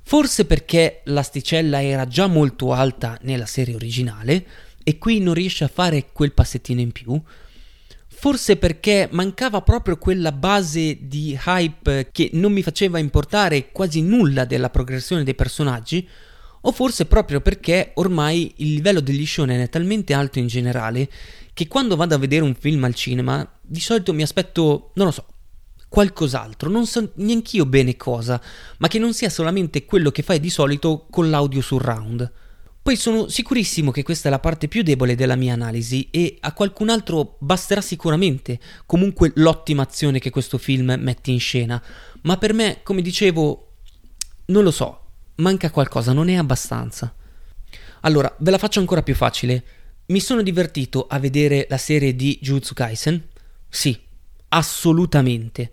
Forse 0.02 0.44
perché 0.44 1.00
l'asticella 1.06 1.82
era 1.82 2.06
già 2.06 2.28
molto 2.28 2.72
alta 2.72 3.18
nella 3.22 3.46
serie 3.46 3.74
originale 3.74 4.46
e 4.84 4.98
qui 4.98 5.18
non 5.18 5.34
riesce 5.34 5.64
a 5.64 5.68
fare 5.68 6.10
quel 6.12 6.32
passettino 6.32 6.80
in 6.80 6.92
più. 6.92 7.20
Forse 8.06 8.56
perché 8.56 9.08
mancava 9.10 9.62
proprio 9.62 9.98
quella 9.98 10.30
base 10.30 10.98
di 11.00 11.36
hype 11.44 12.10
che 12.12 12.30
non 12.34 12.52
mi 12.52 12.62
faceva 12.62 13.00
importare 13.00 13.72
quasi 13.72 14.00
nulla 14.00 14.44
della 14.44 14.70
progressione 14.70 15.24
dei 15.24 15.34
personaggi, 15.34 16.08
o 16.68 16.72
forse 16.72 17.06
proprio 17.06 17.40
perché 17.40 17.92
ormai 17.94 18.52
il 18.56 18.74
livello 18.74 19.00
degli 19.00 19.24
shonen 19.24 19.60
è 19.60 19.68
talmente 19.68 20.12
alto 20.14 20.40
in 20.40 20.48
generale 20.48 21.08
che 21.54 21.68
quando 21.68 21.94
vado 21.94 22.14
a 22.14 22.18
vedere 22.18 22.42
un 22.42 22.54
film 22.54 22.82
al 22.84 22.94
cinema 22.94 23.48
di 23.62 23.80
solito 23.80 24.12
mi 24.12 24.22
aspetto, 24.22 24.90
non 24.94 25.06
lo 25.06 25.12
so, 25.12 25.26
qualcos'altro, 25.88 26.68
non 26.68 26.84
so 26.86 27.12
neanch'io 27.14 27.66
bene 27.66 27.96
cosa, 27.96 28.40
ma 28.78 28.88
che 28.88 28.98
non 28.98 29.14
sia 29.14 29.30
solamente 29.30 29.84
quello 29.84 30.10
che 30.10 30.22
fai 30.22 30.40
di 30.40 30.50
solito 30.50 31.06
con 31.08 31.30
l'audio 31.30 31.62
surround. 31.62 32.30
Poi 32.82 32.96
sono 32.96 33.28
sicurissimo 33.28 33.92
che 33.92 34.02
questa 34.02 34.28
è 34.28 34.30
la 34.30 34.40
parte 34.40 34.66
più 34.68 34.82
debole 34.82 35.14
della 35.14 35.36
mia 35.36 35.54
analisi 35.54 36.08
e 36.10 36.36
a 36.40 36.52
qualcun 36.52 36.88
altro 36.88 37.36
basterà 37.38 37.80
sicuramente 37.80 38.58
comunque 38.86 39.32
l'ottima 39.36 39.82
azione 39.82 40.18
che 40.18 40.30
questo 40.30 40.58
film 40.58 40.96
mette 40.98 41.30
in 41.30 41.40
scena, 41.40 41.82
ma 42.22 42.36
per 42.36 42.52
me, 42.52 42.80
come 42.82 43.02
dicevo, 43.02 43.74
non 44.46 44.62
lo 44.62 44.70
so, 44.70 45.05
manca 45.36 45.70
qualcosa, 45.70 46.12
non 46.12 46.28
è 46.28 46.34
abbastanza. 46.34 47.14
Allora, 48.00 48.34
ve 48.38 48.50
la 48.50 48.58
faccio 48.58 48.80
ancora 48.80 49.02
più 49.02 49.14
facile. 49.14 49.64
Mi 50.06 50.20
sono 50.20 50.42
divertito 50.42 51.06
a 51.08 51.18
vedere 51.18 51.66
la 51.68 51.78
serie 51.78 52.14
di 52.14 52.38
Jujutsu 52.40 52.74
Kaisen? 52.74 53.22
Sì, 53.68 53.98
assolutamente. 54.48 55.72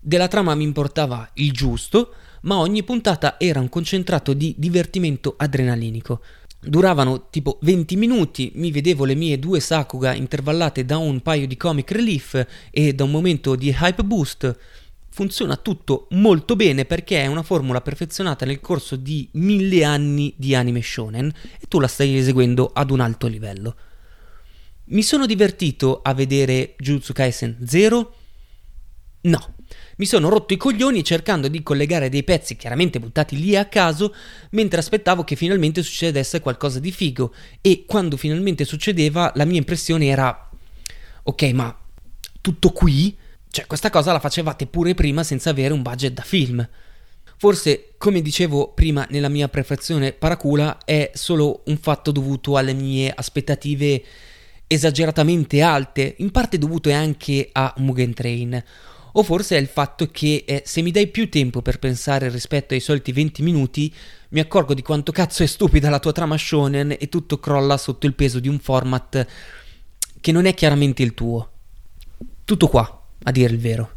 Della 0.00 0.28
trama 0.28 0.54
mi 0.54 0.64
importava 0.64 1.28
il 1.34 1.52
giusto, 1.52 2.14
ma 2.42 2.58
ogni 2.58 2.82
puntata 2.82 3.38
era 3.38 3.60
un 3.60 3.68
concentrato 3.68 4.32
di 4.32 4.54
divertimento 4.56 5.34
adrenalinico. 5.36 6.20
duravano 6.60 7.28
tipo 7.30 7.58
20 7.62 7.96
minuti, 7.96 8.50
mi 8.56 8.72
vedevo 8.72 9.04
le 9.04 9.14
mie 9.14 9.38
due 9.38 9.60
Sakuga 9.60 10.12
intervallate 10.12 10.84
da 10.84 10.98
un 10.98 11.20
paio 11.20 11.46
di 11.46 11.56
comic 11.56 11.92
relief 11.92 12.46
e 12.70 12.94
da 12.94 13.04
un 13.04 13.12
momento 13.12 13.54
di 13.54 13.68
hype 13.68 14.02
boost. 14.02 14.58
Funziona 15.18 15.56
tutto 15.56 16.06
molto 16.10 16.54
bene 16.54 16.84
perché 16.84 17.20
è 17.20 17.26
una 17.26 17.42
formula 17.42 17.80
perfezionata 17.80 18.46
nel 18.46 18.60
corso 18.60 18.94
di 18.94 19.28
mille 19.32 19.82
anni 19.82 20.32
di 20.36 20.54
anime 20.54 20.80
shonen 20.80 21.26
e 21.58 21.66
tu 21.66 21.80
la 21.80 21.88
stai 21.88 22.16
eseguendo 22.16 22.70
ad 22.72 22.92
un 22.92 23.00
alto 23.00 23.26
livello. 23.26 23.74
Mi 24.90 25.02
sono 25.02 25.26
divertito 25.26 26.02
a 26.02 26.14
vedere 26.14 26.76
Jujutsu 26.78 27.12
Kaisen 27.12 27.58
0? 27.66 28.14
No, 29.22 29.54
mi 29.96 30.06
sono 30.06 30.28
rotto 30.28 30.54
i 30.54 30.56
coglioni 30.56 31.02
cercando 31.02 31.48
di 31.48 31.64
collegare 31.64 32.08
dei 32.08 32.22
pezzi 32.22 32.54
chiaramente 32.54 33.00
buttati 33.00 33.36
lì 33.40 33.56
a 33.56 33.64
caso 33.64 34.14
mentre 34.50 34.78
aspettavo 34.78 35.24
che 35.24 35.34
finalmente 35.34 35.82
succedesse 35.82 36.38
qualcosa 36.38 36.78
di 36.78 36.92
figo 36.92 37.34
e 37.60 37.86
quando 37.88 38.16
finalmente 38.16 38.64
succedeva 38.64 39.32
la 39.34 39.44
mia 39.44 39.58
impressione 39.58 40.06
era 40.06 40.48
ok 41.24 41.42
ma 41.54 41.76
tutto 42.40 42.70
qui? 42.70 43.26
Cioè 43.50 43.66
questa 43.66 43.90
cosa 43.90 44.12
la 44.12 44.20
facevate 44.20 44.66
pure 44.66 44.94
prima 44.94 45.22
senza 45.22 45.50
avere 45.50 45.72
un 45.72 45.82
budget 45.82 46.12
da 46.12 46.22
film. 46.22 46.66
Forse, 47.36 47.94
come 47.98 48.20
dicevo 48.20 48.72
prima 48.72 49.06
nella 49.10 49.28
mia 49.28 49.48
prefazione 49.48 50.12
paracula, 50.12 50.78
è 50.84 51.12
solo 51.14 51.62
un 51.66 51.76
fatto 51.78 52.10
dovuto 52.10 52.56
alle 52.56 52.72
mie 52.72 53.12
aspettative 53.14 54.02
esageratamente 54.66 55.62
alte, 55.62 56.16
in 56.18 56.30
parte 56.30 56.58
dovute 56.58 56.92
anche 56.92 57.48
a 57.52 57.72
Mugen 57.78 58.12
Train. 58.12 58.62
O 59.12 59.22
forse 59.22 59.56
è 59.56 59.60
il 59.60 59.68
fatto 59.68 60.08
che 60.10 60.44
eh, 60.46 60.62
se 60.66 60.82
mi 60.82 60.90
dai 60.90 61.06
più 61.08 61.28
tempo 61.30 61.62
per 61.62 61.78
pensare 61.78 62.28
rispetto 62.28 62.74
ai 62.74 62.80
soliti 62.80 63.12
20 63.12 63.42
minuti, 63.42 63.92
mi 64.30 64.40
accorgo 64.40 64.74
di 64.74 64.82
quanto 64.82 65.12
cazzo 65.12 65.42
è 65.42 65.46
stupida 65.46 65.88
la 65.88 65.98
tua 65.98 66.12
trama 66.12 66.36
shonen 66.36 66.94
e 66.98 67.08
tutto 67.08 67.38
crolla 67.38 67.76
sotto 67.78 68.06
il 68.06 68.14
peso 68.14 68.40
di 68.40 68.48
un 68.48 68.58
format 68.58 69.26
che 70.20 70.32
non 70.32 70.44
è 70.44 70.54
chiaramente 70.54 71.02
il 71.02 71.14
tuo. 71.14 71.50
Tutto 72.44 72.68
qua, 72.68 72.97
a 73.24 73.30
dire 73.30 73.52
il 73.52 73.58
vero. 73.58 73.92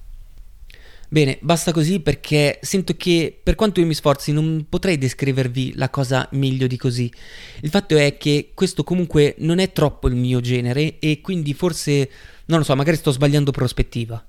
Bene, 1.14 1.38
basta 1.42 1.74
così 1.74 2.00
perché 2.00 2.60
sento 2.62 2.96
che 2.96 3.38
per 3.44 3.56
quanto 3.56 3.82
io 3.82 3.86
mi 3.86 3.94
sforzi 3.94 4.32
non 4.32 4.66
potrei 4.70 4.98
descrivervi 4.98 5.74
la 5.76 5.90
cosa 5.90 6.26
meglio 6.32 6.68
di 6.68 6.78
così. 6.78 7.12
Il 7.60 7.70
fatto 7.70 7.98
è 7.98 8.16
che 8.16 8.52
questo 8.54 8.86
comunque 8.86 9.36
non 9.40 9.60
è 9.60 9.74
troppo 9.74 10.08
il 10.08 10.16
mio 10.16 10.40
genere 10.40 11.00
e 11.00 11.20
quindi 11.20 11.54
forse, 11.54 12.10
non 12.46 12.60
lo 12.60 12.64
so, 12.64 12.74
magari 12.78 12.96
sto 12.96 13.12
sbagliando 13.12 13.52
prospettiva. 13.52 14.26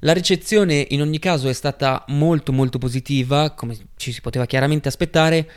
La 0.00 0.14
ricezione 0.14 0.86
in 0.90 1.02
ogni 1.02 1.18
caso 1.18 1.46
è 1.46 1.52
stata 1.52 2.06
molto 2.08 2.52
molto 2.52 2.78
positiva, 2.78 3.50
come 3.50 3.76
ci 3.96 4.12
si 4.12 4.22
poteva 4.22 4.46
chiaramente 4.46 4.88
aspettare, 4.88 5.50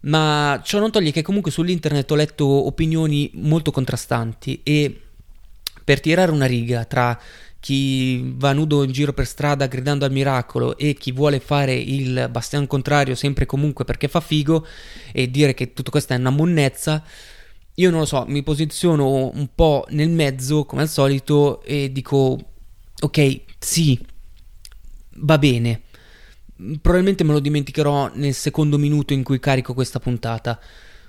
ma 0.00 0.58
ciò 0.64 0.78
non 0.78 0.90
toglie 0.90 1.10
che 1.10 1.20
comunque 1.20 1.50
sull'internet 1.50 2.10
ho 2.10 2.14
letto 2.14 2.46
opinioni 2.46 3.30
molto 3.34 3.70
contrastanti 3.70 4.60
e 4.62 5.02
per 5.84 6.00
tirare 6.00 6.32
una 6.32 6.46
riga 6.46 6.84
tra 6.84 7.18
chi 7.66 8.32
va 8.36 8.52
nudo 8.52 8.84
in 8.84 8.92
giro 8.92 9.12
per 9.12 9.26
strada 9.26 9.66
gridando 9.66 10.04
al 10.04 10.12
miracolo 10.12 10.78
e 10.78 10.94
chi 10.94 11.10
vuole 11.10 11.40
fare 11.40 11.74
il 11.74 12.28
bastian 12.30 12.68
contrario 12.68 13.16
sempre 13.16 13.42
e 13.42 13.46
comunque 13.48 13.84
perché 13.84 14.06
fa 14.06 14.20
figo 14.20 14.64
e 15.12 15.28
dire 15.32 15.52
che 15.52 15.72
tutto 15.72 15.90
questo 15.90 16.12
è 16.12 16.16
una 16.16 16.30
monnezza, 16.30 17.02
io 17.74 17.90
non 17.90 17.98
lo 17.98 18.06
so, 18.06 18.24
mi 18.28 18.44
posiziono 18.44 19.32
un 19.34 19.48
po' 19.52 19.84
nel 19.88 20.10
mezzo 20.10 20.64
come 20.64 20.82
al 20.82 20.88
solito 20.88 21.60
e 21.64 21.90
dico 21.90 22.38
ok, 23.00 23.40
sì, 23.58 23.98
va 25.16 25.36
bene. 25.36 25.80
Probabilmente 26.80 27.24
me 27.24 27.32
lo 27.32 27.40
dimenticherò 27.40 28.12
nel 28.14 28.34
secondo 28.34 28.78
minuto 28.78 29.12
in 29.12 29.24
cui 29.24 29.40
carico 29.40 29.74
questa 29.74 29.98
puntata. 29.98 30.60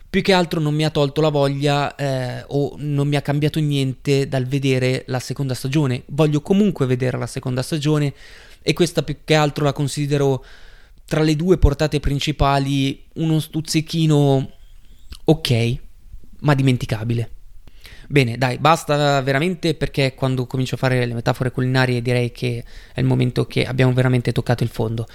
Più 0.10 0.22
che 0.22 0.34
altro 0.34 0.60
non 0.60 0.74
mi 0.74 0.86
ha 0.86 0.90
tolto 0.90 1.22
la 1.22 1.30
voglia 1.30 1.96
eh, 1.96 2.44
o 2.48 2.76
non 2.78 3.08
mi 3.08 3.18
ha 3.18 3.22
cambiato 3.22 3.60
niente 3.60 4.28
dal 4.28 4.46
vedere 4.46 5.04
la 5.08 5.20
seconda 5.20 5.54
stagione. 5.54 6.04
Voglio 6.08 6.42
comunque 6.42 6.86
vedere 6.86 7.18
la 7.18 7.28
seconda 7.28 7.62
stagione 7.62 8.14
e 8.62 8.74
questa 8.74 9.04
più 9.04 9.18
che 9.24 9.36
altro 9.36 9.66
la 9.66 9.74
considero 9.74 10.44
tra 11.06 11.22
le 11.22 11.36
due 11.36 11.58
portate 11.58 12.00
principali 12.00 13.04
uno 13.16 13.40
stuzzichino 13.40 14.52
ok, 15.26 15.78
ma 16.42 16.54
dimenticabile. 16.54 17.32
Bene, 18.10 18.38
dai, 18.38 18.58
basta 18.58 19.22
veramente 19.22 19.74
perché 19.74 20.14
quando 20.16 20.48
comincio 20.48 20.76
a 20.76 20.78
fare 20.78 21.06
le 21.06 21.14
metafore 21.14 21.52
culinarie 21.52 22.02
direi 22.02 22.32
che 22.32 22.64
è 22.94 23.00
il 23.02 23.06
momento 23.06 23.46
che 23.46 23.66
abbiamo 23.66 23.92
veramente 23.92 24.32
toccato 24.32 24.64
il 24.64 24.70
fondo. 24.70 25.06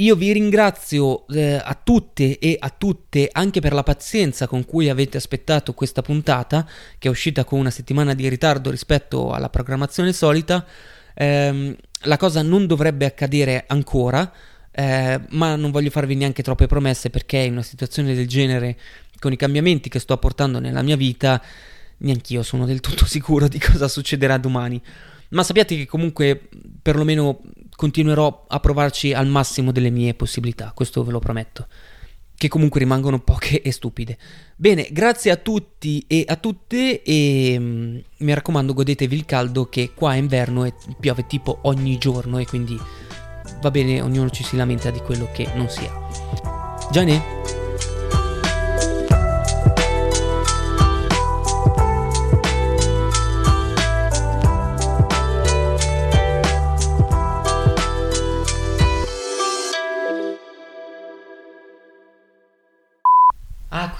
Io 0.00 0.16
vi 0.16 0.32
ringrazio 0.32 1.26
eh, 1.28 1.60
a 1.62 1.78
tutte 1.82 2.38
e 2.38 2.56
a 2.58 2.70
tutte 2.70 3.28
anche 3.30 3.60
per 3.60 3.74
la 3.74 3.82
pazienza 3.82 4.46
con 4.46 4.64
cui 4.64 4.88
avete 4.88 5.18
aspettato 5.18 5.74
questa 5.74 6.00
puntata, 6.00 6.66
che 6.98 7.08
è 7.08 7.10
uscita 7.10 7.44
con 7.44 7.58
una 7.58 7.70
settimana 7.70 8.14
di 8.14 8.26
ritardo 8.28 8.70
rispetto 8.70 9.32
alla 9.32 9.50
programmazione 9.50 10.14
solita. 10.14 10.64
Eh, 11.12 11.76
la 12.04 12.16
cosa 12.16 12.40
non 12.40 12.66
dovrebbe 12.66 13.04
accadere 13.04 13.64
ancora, 13.66 14.32
eh, 14.70 15.20
ma 15.30 15.54
non 15.56 15.70
voglio 15.70 15.90
farvi 15.90 16.14
neanche 16.14 16.42
troppe 16.42 16.66
promesse 16.66 17.10
perché 17.10 17.36
in 17.36 17.52
una 17.52 17.62
situazione 17.62 18.14
del 18.14 18.26
genere 18.26 18.78
con 19.18 19.32
i 19.32 19.36
cambiamenti 19.36 19.90
che 19.90 19.98
sto 19.98 20.14
apportando 20.14 20.60
nella 20.60 20.80
mia 20.80 20.96
vita, 20.96 21.42
neanch'io 21.98 22.42
sono 22.42 22.64
del 22.64 22.80
tutto 22.80 23.04
sicuro 23.04 23.48
di 23.48 23.58
cosa 23.58 23.86
succederà 23.86 24.38
domani. 24.38 24.80
Ma 25.30 25.42
sappiate 25.42 25.76
che 25.76 25.86
comunque 25.86 26.48
perlomeno 26.82 27.40
continuerò 27.76 28.46
a 28.48 28.60
provarci 28.60 29.12
al 29.12 29.26
massimo 29.26 29.72
delle 29.72 29.90
mie 29.90 30.14
possibilità, 30.14 30.72
questo 30.74 31.02
ve 31.04 31.12
lo 31.12 31.18
prometto. 31.18 31.66
Che 32.36 32.48
comunque 32.48 32.80
rimangono 32.80 33.20
poche 33.20 33.60
e 33.62 33.70
stupide. 33.70 34.16
Bene, 34.56 34.88
grazie 34.90 35.30
a 35.30 35.36
tutti 35.36 36.04
e 36.06 36.24
a 36.26 36.36
tutte 36.36 37.02
e 37.02 37.56
mm, 37.58 37.98
mi 38.18 38.34
raccomando 38.34 38.72
godetevi 38.72 39.14
il 39.14 39.24
caldo 39.26 39.68
che 39.68 39.92
qua 39.94 40.14
è 40.14 40.18
inverno 40.18 40.64
e 40.64 40.74
piove 40.98 41.26
tipo 41.26 41.58
ogni 41.62 41.98
giorno 41.98 42.38
e 42.38 42.46
quindi 42.46 42.78
va 43.60 43.70
bene, 43.70 44.00
ognuno 44.00 44.30
ci 44.30 44.42
si 44.42 44.56
lamenta 44.56 44.90
di 44.90 45.00
quello 45.00 45.28
che 45.32 45.48
non 45.54 45.68
sia. 45.68 45.92
Gianni? 46.90 47.59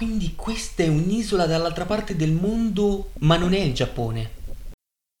Quindi 0.01 0.33
questa 0.35 0.81
è 0.81 0.87
un'isola 0.87 1.45
dall'altra 1.45 1.85
parte 1.85 2.15
del 2.15 2.31
mondo, 2.31 3.11
ma 3.19 3.37
non 3.37 3.53
è 3.53 3.59
il 3.59 3.71
Giappone. 3.71 4.39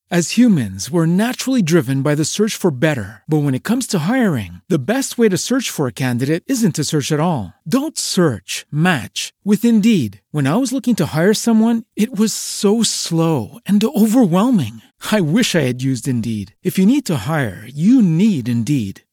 As 0.09 0.37
humans, 0.37 0.89
we're 0.89 1.05
naturally 1.05 1.61
driven 1.61 2.01
by 2.01 2.15
the 2.15 2.25
search 2.25 2.57
for 2.57 2.71
better. 2.71 3.21
But 3.27 3.43
when 3.43 3.53
it 3.53 3.63
comes 3.63 3.85
to 3.87 3.99
hiring, 4.09 4.61
the 4.67 4.79
best 4.79 5.17
way 5.19 5.29
to 5.29 5.37
search 5.37 5.69
for 5.69 5.87
a 5.87 5.93
candidate 5.93 6.43
isn't 6.47 6.73
to 6.75 6.83
search 6.83 7.11
at 7.13 7.19
all. 7.19 7.53
Don't 7.65 7.97
search, 7.97 8.65
match 8.71 9.33
with 9.45 9.63
Indeed. 9.63 10.19
When 10.31 10.47
I 10.47 10.57
was 10.57 10.73
looking 10.73 10.95
to 10.95 11.13
hire 11.13 11.33
someone, 11.33 11.83
it 11.95 12.17
was 12.17 12.33
so 12.33 12.83
slow 12.83 13.59
and 13.65 13.81
overwhelming. 13.83 14.81
I 15.13 15.21
wish 15.21 15.55
I 15.55 15.61
had 15.61 15.81
used 15.81 16.09
Indeed. 16.09 16.55
If 16.61 16.77
you 16.77 16.85
need 16.85 17.05
to 17.05 17.27
hire, 17.27 17.65
you 17.73 18.01
need 18.01 18.49
Indeed. 18.49 19.03